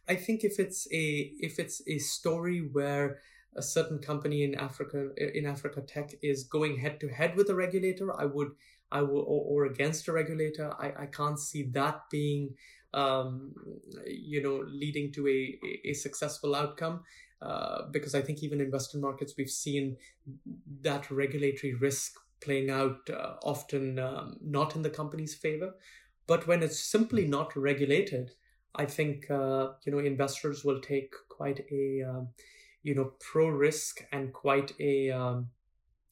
I 0.08 0.16
think 0.16 0.44
if 0.44 0.60
it's 0.60 0.88
a 0.92 1.34
if 1.40 1.60
it's 1.60 1.82
a 1.88 2.00
story 2.00 2.60
where 2.72 3.20
a 3.56 3.62
certain 3.62 4.00
company 4.00 4.44
in 4.44 4.56
Africa 4.56 5.10
in 5.18 5.46
Africa 5.46 5.82
Tech 5.82 6.12
is 6.22 6.44
going 6.44 6.78
head 6.78 7.00
to 7.02 7.10
head 7.10 7.36
with 7.36 7.50
a 7.50 7.56
regulator, 7.56 8.20
I 8.20 8.26
would 8.26 8.52
I 8.92 9.02
will 9.02 9.22
or, 9.22 9.64
or 9.64 9.66
against 9.66 10.08
a 10.08 10.14
regulator, 10.14 10.72
I, 10.80 11.04
I 11.04 11.06
can't 11.08 11.40
see 11.40 11.64
that 11.74 12.10
being 12.10 12.56
um, 12.94 13.54
you 14.06 14.42
know 14.42 14.64
leading 14.68 15.12
to 15.14 15.28
a, 15.28 15.60
a 15.90 15.94
successful 15.94 16.56
outcome. 16.56 17.04
Uh, 17.42 17.84
because 17.92 18.16
I 18.16 18.22
think 18.22 18.42
even 18.42 18.60
in 18.62 18.72
Western 18.72 19.02
markets, 19.02 19.34
we've 19.38 19.50
seen 19.50 19.98
that 20.82 21.10
regulatory 21.12 21.74
risk 21.74 22.14
playing 22.42 22.70
out 22.70 23.10
uh, 23.10 23.36
often 23.44 24.00
um, 24.00 24.38
not 24.42 24.76
in 24.76 24.82
the 24.82 24.90
company's 24.90 25.36
favor. 25.36 25.74
But 26.26 26.48
when 26.48 26.64
it's 26.64 26.80
simply 26.80 27.28
not 27.28 27.56
regulated, 27.56 28.32
I 28.76 28.86
think 28.86 29.30
uh, 29.30 29.70
you 29.84 29.92
know 29.92 30.00
investors 30.00 30.64
will 30.64 30.82
take 30.82 31.14
quite 31.30 31.66
a 31.72 32.04
um, 32.04 32.30
you 32.84 32.96
know 32.96 33.14
pro 33.20 33.48
risk 33.48 34.04
and 34.12 34.34
quite 34.34 34.74
a 34.80 35.12
um, 35.12 35.50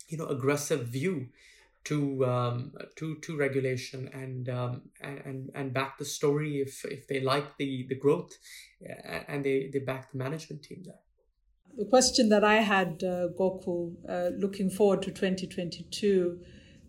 you 0.07 0.17
know 0.17 0.27
aggressive 0.27 0.88
view 0.88 1.29
to 1.85 2.25
um, 2.25 2.73
to 2.95 3.15
to 3.19 3.38
regulation 3.38 4.09
and 4.13 4.49
um, 4.49 4.81
and 5.01 5.51
and 5.53 5.73
back 5.73 5.97
the 5.97 6.05
story 6.05 6.61
if 6.61 6.85
if 6.85 7.07
they 7.07 7.19
like 7.19 7.57
the 7.57 7.85
the 7.89 7.95
growth 7.95 8.38
and 9.27 9.43
they 9.43 9.69
they 9.71 9.79
back 9.79 10.11
the 10.11 10.17
management 10.17 10.63
team 10.63 10.81
there 10.83 11.04
the 11.77 11.85
question 11.85 12.29
that 12.29 12.43
I 12.43 12.55
had, 12.55 13.03
uh, 13.03 13.27
Gokul, 13.38 13.95
uh, 14.07 14.29
looking 14.38 14.69
forward 14.69 15.01
to 15.03 15.11
2022, 15.11 16.39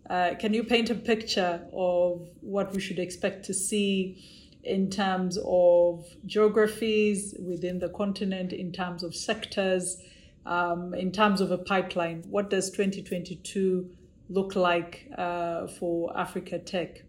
uh, 0.09 0.35
can 0.39 0.53
you 0.53 0.63
paint 0.63 0.89
a 0.89 0.95
picture 0.95 1.61
of 1.73 2.27
what 2.41 2.73
we 2.73 2.79
should 2.79 2.99
expect 2.99 3.45
to 3.45 3.53
see 3.53 4.23
in 4.63 4.89
terms 4.89 5.37
of 5.45 6.05
geographies 6.25 7.35
within 7.39 7.79
the 7.79 7.89
continent, 7.89 8.53
in 8.53 8.71
terms 8.71 9.03
of 9.03 9.13
sectors, 9.13 9.97
um, 10.45 10.93
in 10.93 11.11
terms 11.11 11.41
of 11.41 11.51
a 11.51 11.57
pipeline? 11.57 12.23
What 12.29 12.49
does 12.49 12.69
2022 12.69 13.89
look 14.29 14.55
like 14.55 15.09
uh, 15.17 15.67
for 15.67 16.17
Africa 16.17 16.59
Tech? 16.59 17.03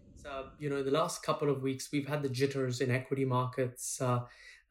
You 0.59 0.69
know, 0.69 0.83
the 0.83 0.91
last 0.91 1.23
couple 1.23 1.49
of 1.49 1.63
weeks, 1.63 1.89
we've 1.91 2.07
had 2.07 2.21
the 2.21 2.29
jitters 2.29 2.81
in 2.81 2.91
equity 2.91 3.25
markets. 3.25 3.99
Uh, 3.99 4.21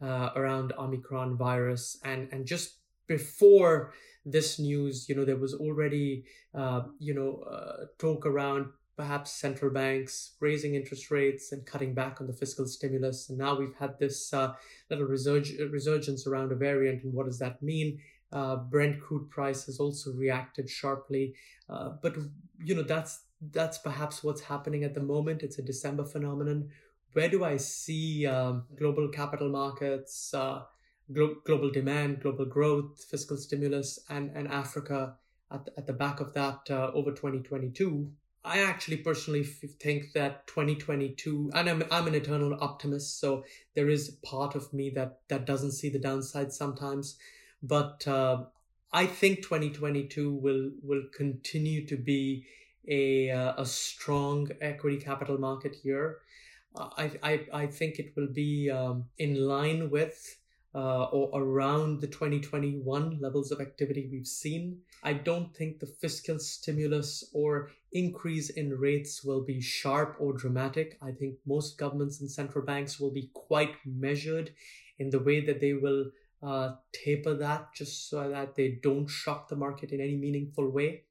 uh, 0.00 0.30
around 0.36 0.72
Omicron 0.78 1.36
virus 1.36 1.98
and 2.04 2.28
and 2.32 2.46
just 2.46 2.77
before 3.08 3.92
this 4.24 4.58
news, 4.58 5.08
you 5.08 5.14
know, 5.16 5.24
there 5.24 5.36
was 5.36 5.54
already, 5.54 6.24
uh, 6.54 6.82
you 6.98 7.14
know, 7.14 7.42
uh, 7.50 7.86
talk 7.98 8.26
around 8.26 8.66
perhaps 8.96 9.32
central 9.32 9.72
banks 9.72 10.36
raising 10.40 10.74
interest 10.74 11.10
rates 11.10 11.52
and 11.52 11.64
cutting 11.64 11.94
back 11.94 12.20
on 12.20 12.26
the 12.26 12.32
fiscal 12.32 12.66
stimulus. 12.66 13.28
And 13.28 13.38
now 13.38 13.58
we've 13.58 13.74
had 13.78 13.98
this 13.98 14.34
uh, 14.34 14.54
little 14.90 15.06
resurg- 15.06 15.72
resurgence 15.72 16.26
around 16.26 16.52
a 16.52 16.56
variant. 16.56 17.04
And 17.04 17.14
what 17.14 17.26
does 17.26 17.38
that 17.38 17.62
mean? 17.62 18.00
Uh, 18.32 18.56
Brent 18.56 19.00
crude 19.00 19.30
price 19.30 19.64
has 19.66 19.78
also 19.80 20.12
reacted 20.12 20.68
sharply. 20.68 21.34
Uh, 21.70 21.90
but, 22.02 22.16
you 22.62 22.74
know, 22.74 22.82
that's 22.82 23.22
that's 23.52 23.78
perhaps 23.78 24.24
what's 24.24 24.40
happening 24.40 24.82
at 24.82 24.94
the 24.94 25.00
moment. 25.00 25.44
It's 25.44 25.60
a 25.60 25.62
December 25.62 26.04
phenomenon. 26.04 26.68
Where 27.12 27.28
do 27.28 27.44
I 27.44 27.56
see 27.56 28.26
um, 28.26 28.64
global 28.76 29.08
capital 29.08 29.48
markets? 29.48 30.34
Glo- 31.12 31.36
global 31.44 31.70
demand, 31.70 32.20
global 32.20 32.44
growth, 32.44 33.04
fiscal 33.10 33.36
stimulus, 33.36 33.98
and, 34.08 34.30
and 34.34 34.48
Africa 34.48 35.16
at, 35.50 35.64
the, 35.64 35.72
at 35.78 35.86
the 35.86 35.92
back 35.92 36.20
of 36.20 36.34
that 36.34 36.60
uh, 36.70 36.90
over 36.94 37.10
2022. 37.10 38.10
I 38.44 38.60
actually 38.60 38.98
personally 38.98 39.42
think 39.44 40.12
that 40.14 40.46
2022, 40.46 41.50
and 41.54 41.68
I'm, 41.68 41.84
I'm 41.90 42.06
an 42.06 42.14
eternal 42.14 42.56
optimist, 42.60 43.20
so 43.20 43.44
there 43.74 43.88
is 43.88 44.16
part 44.24 44.54
of 44.54 44.72
me 44.72 44.90
that, 44.90 45.20
that 45.28 45.44
doesn't 45.44 45.72
see 45.72 45.90
the 45.90 45.98
downside 45.98 46.52
sometimes. 46.52 47.18
But 47.62 48.06
uh, 48.06 48.44
I 48.92 49.06
think 49.06 49.42
2022 49.42 50.32
will, 50.32 50.70
will 50.82 51.02
continue 51.12 51.86
to 51.86 51.96
be 51.96 52.46
a, 52.86 53.30
uh, 53.30 53.54
a 53.58 53.66
strong 53.66 54.48
equity 54.60 54.98
capital 54.98 55.36
market 55.38 55.76
year. 55.82 56.18
I, 56.76 57.10
I, 57.22 57.40
I 57.52 57.66
think 57.66 57.98
it 57.98 58.12
will 58.16 58.28
be 58.28 58.70
um, 58.70 59.06
in 59.18 59.34
line 59.34 59.90
with 59.90 60.38
uh, 60.78 61.06
or 61.06 61.42
around 61.42 62.00
the 62.00 62.06
2021 62.06 63.18
levels 63.20 63.50
of 63.50 63.60
activity 63.60 64.08
we've 64.12 64.28
seen. 64.28 64.78
I 65.02 65.12
don't 65.12 65.52
think 65.52 65.80
the 65.80 65.86
fiscal 65.86 66.38
stimulus 66.38 67.28
or 67.34 67.70
increase 67.90 68.50
in 68.50 68.78
rates 68.78 69.24
will 69.24 69.44
be 69.44 69.60
sharp 69.60 70.14
or 70.20 70.34
dramatic. 70.34 70.96
I 71.02 71.10
think 71.10 71.34
most 71.44 71.78
governments 71.78 72.20
and 72.20 72.30
central 72.30 72.64
banks 72.64 73.00
will 73.00 73.10
be 73.10 73.28
quite 73.34 73.74
measured 73.84 74.52
in 75.00 75.10
the 75.10 75.18
way 75.18 75.44
that 75.44 75.60
they 75.60 75.72
will 75.72 76.12
uh, 76.44 76.74
taper 76.92 77.34
that 77.34 77.74
just 77.74 78.08
so 78.08 78.30
that 78.30 78.54
they 78.54 78.78
don't 78.80 79.08
shock 79.08 79.48
the 79.48 79.56
market 79.56 79.90
in 79.90 80.00
any 80.00 80.14
meaningful 80.14 80.70
way. 80.70 81.02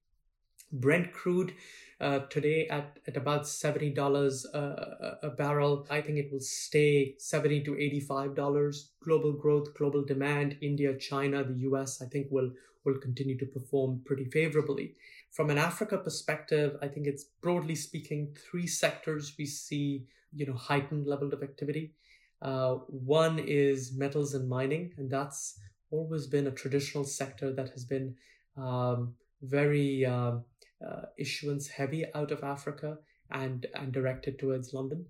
Brent 0.72 1.14
crude 1.14 1.54
uh, 2.00 2.20
today 2.30 2.68
at, 2.68 3.00
at 3.08 3.18
about 3.18 3.44
$70 3.44 4.46
a, 4.54 5.18
a 5.24 5.30
barrel. 5.30 5.88
I 5.90 6.02
think 6.02 6.18
it 6.18 6.32
will 6.32 6.40
stay 6.40 7.16
70 7.18 7.64
to 7.64 7.72
$85. 7.72 8.90
Global 9.04 9.34
growth, 9.34 9.74
global 9.76 10.04
demand, 10.04 10.58
India, 10.62 10.96
China, 10.98 11.44
the 11.44 11.60
US, 11.70 12.02
I 12.02 12.06
think 12.06 12.28
will, 12.30 12.52
will 12.86 12.98
continue 13.00 13.38
to 13.38 13.46
perform 13.46 14.02
pretty 14.06 14.26
favorably. 14.26 14.96
From 15.32 15.50
an 15.50 15.58
Africa 15.58 15.98
perspective, 15.98 16.78
I 16.82 16.88
think 16.88 17.08
it's 17.08 17.26
broadly 17.42 17.76
speaking 17.76 18.36
three 18.50 18.68
sectors 18.68 19.34
we 19.38 19.46
see, 19.46 20.06
you 20.34 20.46
know, 20.46 20.54
heightened 20.54 21.08
level 21.08 21.34
of 21.34 21.44
activity. 21.44 21.94
Uh, 22.42 22.76
one 22.88 23.40
is 23.40 23.94
metals 23.94 24.34
and 24.34 24.48
mining, 24.48 24.94
and 24.98 25.10
that's 25.10 25.60
always 25.90 26.28
been 26.28 26.48
a 26.48 26.52
traditional 26.52 27.04
sector 27.04 27.52
that 27.54 27.70
has 27.70 27.86
been 27.86 28.16
um, 28.58 29.14
very 29.42 30.06
um, 30.06 30.44
issuance 31.18 31.68
heavy 31.68 32.06
out 32.14 32.32
of 32.32 32.44
Africa 32.44 32.98
and 33.32 33.66
and 33.74 33.92
directed 33.92 34.40
towards 34.40 34.74
London. 34.74 35.06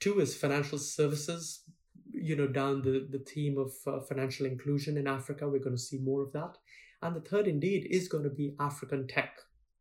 Two 0.00 0.20
is 0.20 0.36
financial 0.36 0.78
services. 0.78 1.62
You 2.10 2.36
know, 2.36 2.46
down 2.46 2.82
the 2.82 3.06
the 3.10 3.20
theme 3.20 3.58
of 3.58 3.72
uh, 3.86 4.00
financial 4.00 4.46
inclusion 4.46 4.96
in 4.96 5.06
Africa, 5.06 5.48
we're 5.48 5.58
going 5.58 5.76
to 5.76 5.82
see 5.82 5.98
more 5.98 6.22
of 6.22 6.32
that. 6.32 6.58
And 7.00 7.16
the 7.16 7.20
third, 7.20 7.48
indeed, 7.48 7.86
is 7.90 8.08
going 8.08 8.24
to 8.24 8.30
be 8.30 8.54
African 8.60 9.08
tech. 9.08 9.38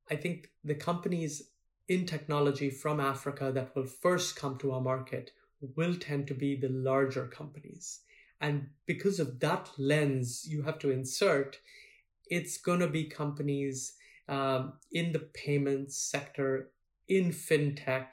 I 0.10 0.16
think 0.16 0.50
the 0.64 0.76
companies 0.76 1.52
in 1.88 2.06
technology 2.06 2.70
from 2.70 3.00
Africa 3.00 3.52
that 3.54 3.76
will 3.76 3.86
first 3.86 4.36
come 4.36 4.58
to 4.60 4.72
our 4.72 4.82
market 4.82 5.32
will 5.76 5.96
tend 5.96 6.28
to 6.28 6.34
be 6.34 6.56
the 6.56 6.70
larger 6.70 7.28
companies. 7.28 8.02
And 8.40 8.70
because 8.86 9.20
of 9.20 9.40
that 9.42 9.70
lens 9.78 10.46
you 10.48 10.64
have 10.64 10.80
to 10.80 10.90
insert, 10.90 11.60
it's 12.28 12.58
going 12.58 12.80
to 12.80 12.88
be 12.88 13.04
companies 13.04 13.94
um, 14.32 14.74
in 14.92 15.12
the 15.12 15.20
payments 15.20 15.98
sector, 15.98 16.72
in 17.08 17.32
fintech, 17.32 18.08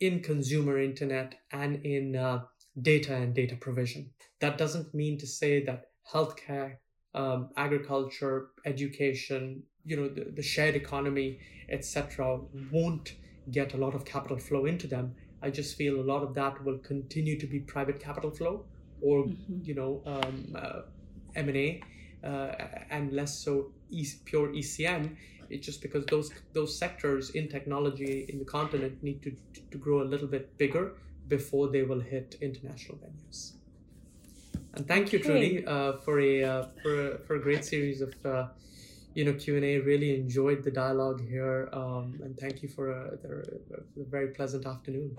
in 0.00 0.20
consumer 0.20 0.80
internet, 0.80 1.36
and 1.52 1.84
in 1.84 2.16
uh, 2.16 2.42
data 2.82 3.14
and 3.14 3.34
data 3.34 3.54
provision. 3.54 4.10
That 4.40 4.58
doesn't 4.58 4.94
mean 4.94 5.18
to 5.18 5.26
say 5.26 5.62
that 5.66 5.90
healthcare, 6.12 6.76
um, 7.14 7.50
agriculture, 7.56 8.48
education, 8.64 9.62
you 9.84 9.96
know, 9.96 10.08
the, 10.08 10.32
the 10.34 10.42
shared 10.42 10.74
economy, 10.74 11.38
etc., 11.68 12.40
won't 12.72 13.14
get 13.50 13.74
a 13.74 13.76
lot 13.76 13.94
of 13.94 14.04
capital 14.04 14.38
flow 14.38 14.64
into 14.64 14.86
them. 14.86 15.14
I 15.42 15.50
just 15.50 15.76
feel 15.76 16.00
a 16.00 16.02
lot 16.02 16.22
of 16.22 16.34
that 16.34 16.64
will 16.64 16.78
continue 16.78 17.38
to 17.38 17.46
be 17.46 17.60
private 17.60 18.00
capital 18.00 18.30
flow 18.30 18.64
or 19.00 19.24
mm-hmm. 19.24 19.58
you 19.62 19.74
know 19.74 20.02
um, 20.06 20.56
uh, 20.56 20.80
M&A 21.34 21.82
uh, 22.24 22.52
and 22.90 23.12
less 23.12 23.38
so 23.38 23.72
pure 24.24 24.48
ECM 24.48 25.16
it's 25.50 25.66
just 25.66 25.82
because 25.82 26.06
those 26.06 26.30
those 26.52 26.76
sectors 26.76 27.30
in 27.30 27.48
technology 27.48 28.26
in 28.28 28.38
the 28.38 28.44
continent 28.44 29.02
need 29.02 29.20
to 29.22 29.32
to 29.70 29.78
grow 29.78 30.02
a 30.02 30.08
little 30.12 30.28
bit 30.28 30.56
bigger 30.56 30.92
before 31.28 31.68
they 31.68 31.82
will 31.82 32.00
hit 32.00 32.36
international 32.40 32.98
venues. 32.98 33.52
And 34.74 34.86
thank 34.86 35.12
you 35.12 35.18
Trudy 35.18 35.66
uh, 35.66 35.94
for 36.04 36.20
a 36.20 36.44
uh, 36.44 36.66
for 36.82 36.92
a, 37.06 37.18
for 37.18 37.34
a 37.34 37.40
great 37.40 37.64
series 37.64 38.00
of 38.00 38.14
uh, 38.24 38.46
you 39.14 39.24
know 39.24 39.32
q&a 39.32 39.78
really 39.78 40.14
enjoyed 40.14 40.62
the 40.62 40.70
dialogue 40.70 41.20
here 41.20 41.68
um, 41.72 42.20
and 42.22 42.38
thank 42.38 42.62
you 42.62 42.68
for 42.68 42.92
a, 42.92 43.18
a, 43.24 44.04
very 44.08 44.28
pleasant 44.28 44.66
afternoon. 44.66 45.16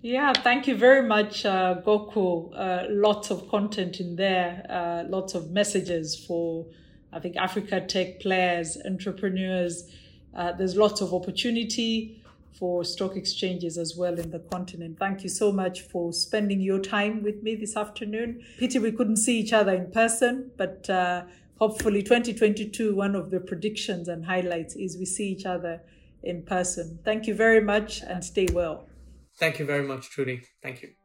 Yeah 0.00 0.32
thank 0.32 0.66
you 0.66 0.76
very 0.76 1.06
much 1.06 1.44
uh, 1.44 1.74
Gokul. 1.86 2.52
Uh, 2.56 2.84
lots 2.88 3.30
of 3.30 3.46
content 3.50 4.00
in 4.00 4.16
there 4.16 4.64
uh, 4.70 5.04
lots 5.06 5.34
of 5.34 5.50
messages 5.50 6.24
for 6.26 6.66
i 7.14 7.18
think 7.20 7.36
africa 7.36 7.80
tech 7.80 8.20
players 8.20 8.76
entrepreneurs 8.84 9.90
uh, 10.36 10.52
there's 10.52 10.76
lots 10.76 11.00
of 11.00 11.14
opportunity 11.14 12.20
for 12.58 12.84
stock 12.84 13.16
exchanges 13.16 13.76
as 13.76 13.96
well 13.96 14.16
in 14.16 14.30
the 14.30 14.38
continent. 14.38 14.96
Thank 14.96 15.24
you 15.24 15.28
so 15.28 15.50
much 15.50 15.80
for 15.80 16.12
spending 16.12 16.60
your 16.60 16.78
time 16.78 17.20
with 17.24 17.42
me 17.42 17.56
this 17.56 17.76
afternoon. 17.76 18.44
Pity 18.58 18.78
we 18.78 18.92
couldn't 18.92 19.16
see 19.16 19.40
each 19.40 19.52
other 19.52 19.74
in 19.74 19.90
person, 19.90 20.52
but 20.56 20.88
uh, 20.88 21.24
hopefully 21.58 22.02
2022 22.02 22.94
one 22.94 23.14
of 23.14 23.30
the 23.30 23.40
predictions 23.40 24.08
and 24.08 24.26
highlights 24.26 24.74
is 24.74 24.98
we 24.98 25.04
see 25.04 25.28
each 25.28 25.46
other 25.46 25.80
in 26.22 26.42
person 26.42 26.98
thank 27.04 27.26
you 27.26 27.34
very 27.34 27.60
much 27.60 28.02
and 28.02 28.24
stay 28.24 28.46
well 28.52 28.86
thank 29.38 29.58
you 29.58 29.64
very 29.64 29.86
much 29.86 30.10
trudy 30.10 30.42
thank 30.62 30.82
you 30.82 31.03